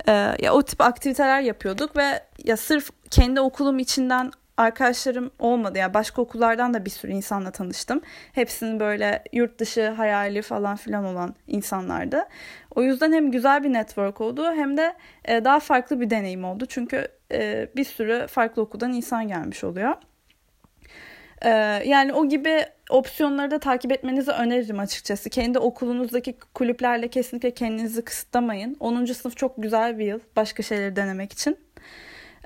Ee, 0.08 0.12
ya 0.38 0.52
o 0.52 0.62
tip 0.62 0.80
aktiviteler 0.80 1.40
yapıyorduk 1.40 1.96
ve 1.96 2.22
ya 2.44 2.56
sırf 2.56 2.90
kendi 3.10 3.40
okulum 3.40 3.78
içinden 3.78 4.30
arkadaşlarım 4.60 5.30
olmadı. 5.38 5.78
Yani 5.78 5.94
başka 5.94 6.22
okullardan 6.22 6.74
da 6.74 6.84
bir 6.84 6.90
sürü 6.90 7.12
insanla 7.12 7.50
tanıştım. 7.50 8.00
Hepsinin 8.32 8.80
böyle 8.80 9.22
yurt 9.32 9.58
dışı 9.58 9.88
hayali 9.88 10.42
falan 10.42 10.76
filan 10.76 11.04
olan 11.04 11.34
insanlardı. 11.46 12.24
O 12.74 12.82
yüzden 12.82 13.12
hem 13.12 13.30
güzel 13.30 13.64
bir 13.64 13.72
network 13.72 14.20
oldu 14.20 14.52
hem 14.52 14.76
de 14.76 14.94
e, 15.24 15.44
daha 15.44 15.60
farklı 15.60 16.00
bir 16.00 16.10
deneyim 16.10 16.44
oldu. 16.44 16.66
Çünkü 16.66 17.08
e, 17.32 17.68
bir 17.76 17.84
sürü 17.84 18.26
farklı 18.26 18.62
okuldan 18.62 18.92
insan 18.92 19.28
gelmiş 19.28 19.64
oluyor. 19.64 19.94
E, 21.42 21.50
yani 21.86 22.12
o 22.12 22.28
gibi 22.28 22.64
opsiyonları 22.90 23.50
da 23.50 23.58
takip 23.58 23.92
etmenizi 23.92 24.30
öneririm 24.30 24.78
açıkçası. 24.78 25.30
Kendi 25.30 25.58
okulunuzdaki 25.58 26.38
kulüplerle 26.54 27.08
kesinlikle 27.08 27.50
kendinizi 27.50 28.04
kısıtlamayın. 28.04 28.76
10. 28.80 29.04
sınıf 29.04 29.36
çok 29.36 29.62
güzel 29.62 29.98
bir 29.98 30.04
yıl 30.06 30.20
başka 30.36 30.62
şeyleri 30.62 30.96
denemek 30.96 31.32
için. 31.32 31.56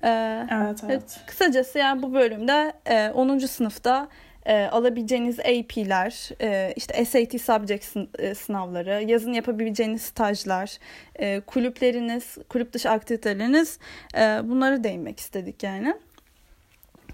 Ee, 0.02 0.46
evet, 0.52 0.80
evet. 0.84 1.20
Kısacası 1.26 1.78
yani 1.78 2.02
bu 2.02 2.14
bölümde 2.14 2.72
10. 3.14 3.38
E, 3.38 3.40
sınıfta 3.40 4.08
e, 4.46 4.64
alabileceğiniz 4.64 5.40
AP'ler, 5.40 6.28
e, 6.40 6.72
işte 6.76 7.04
SAT 7.04 7.40
subject 7.40 7.84
sınavları, 8.38 9.04
yazın 9.06 9.32
yapabileceğiniz 9.32 10.02
stajlar, 10.02 10.78
kulüpleriniz, 11.46 12.38
kulüp 12.48 12.72
dışı 12.72 12.90
aktiviteleriniz 12.90 13.78
bunları 14.44 14.84
değinmek 14.84 15.20
istedik 15.20 15.62
yani. 15.62 15.94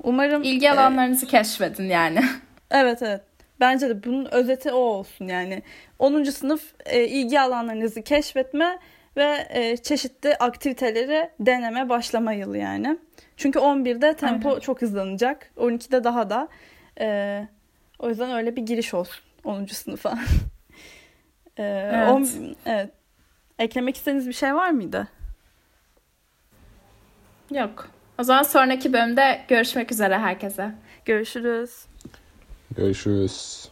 Umarım 0.02 0.42
ilgi 0.42 0.70
alanlarınızı 0.70 1.26
e, 1.26 1.28
keşfedin 1.28 1.88
yani. 1.88 2.20
Evet 2.72 3.02
evet. 3.02 3.20
Bence 3.60 3.88
de 3.88 4.04
bunun 4.04 4.24
özeti 4.24 4.72
o 4.72 4.78
olsun 4.78 5.28
yani. 5.28 5.62
10. 5.98 6.24
sınıf 6.24 6.62
e, 6.86 7.08
ilgi 7.08 7.40
alanlarınızı 7.40 8.02
keşfetme 8.02 8.78
ve 9.20 9.46
e, 9.50 9.76
çeşitli 9.76 10.36
aktiviteleri 10.36 11.30
deneme 11.40 11.88
başlama 11.88 12.32
yılı 12.32 12.58
yani. 12.58 12.98
Çünkü 13.36 13.58
11'de 13.58 14.16
tempo 14.16 14.48
Aynen. 14.48 14.60
çok 14.60 14.82
hızlanacak. 14.82 15.50
12'de 15.56 16.04
daha 16.04 16.30
da. 16.30 16.48
E, 17.00 17.48
o 17.98 18.08
yüzden 18.08 18.30
öyle 18.30 18.56
bir 18.56 18.62
giriş 18.62 18.94
olsun 18.94 19.24
10. 19.44 19.66
sınıfa. 19.66 20.10
e, 21.56 21.62
evet. 21.92 22.08
On, 22.08 22.28
evet. 22.66 22.90
Eklemek 23.58 23.96
istediğiniz 23.96 24.28
bir 24.28 24.32
şey 24.32 24.54
var 24.54 24.70
mıydı? 24.70 25.08
Yok. 27.50 27.90
O 28.18 28.22
zaman 28.22 28.42
sonraki 28.42 28.92
bölümde 28.92 29.40
görüşmek 29.48 29.92
üzere 29.92 30.18
herkese. 30.18 30.70
Görüşürüz. 31.04 31.86
Görüşürüz. 32.76 33.68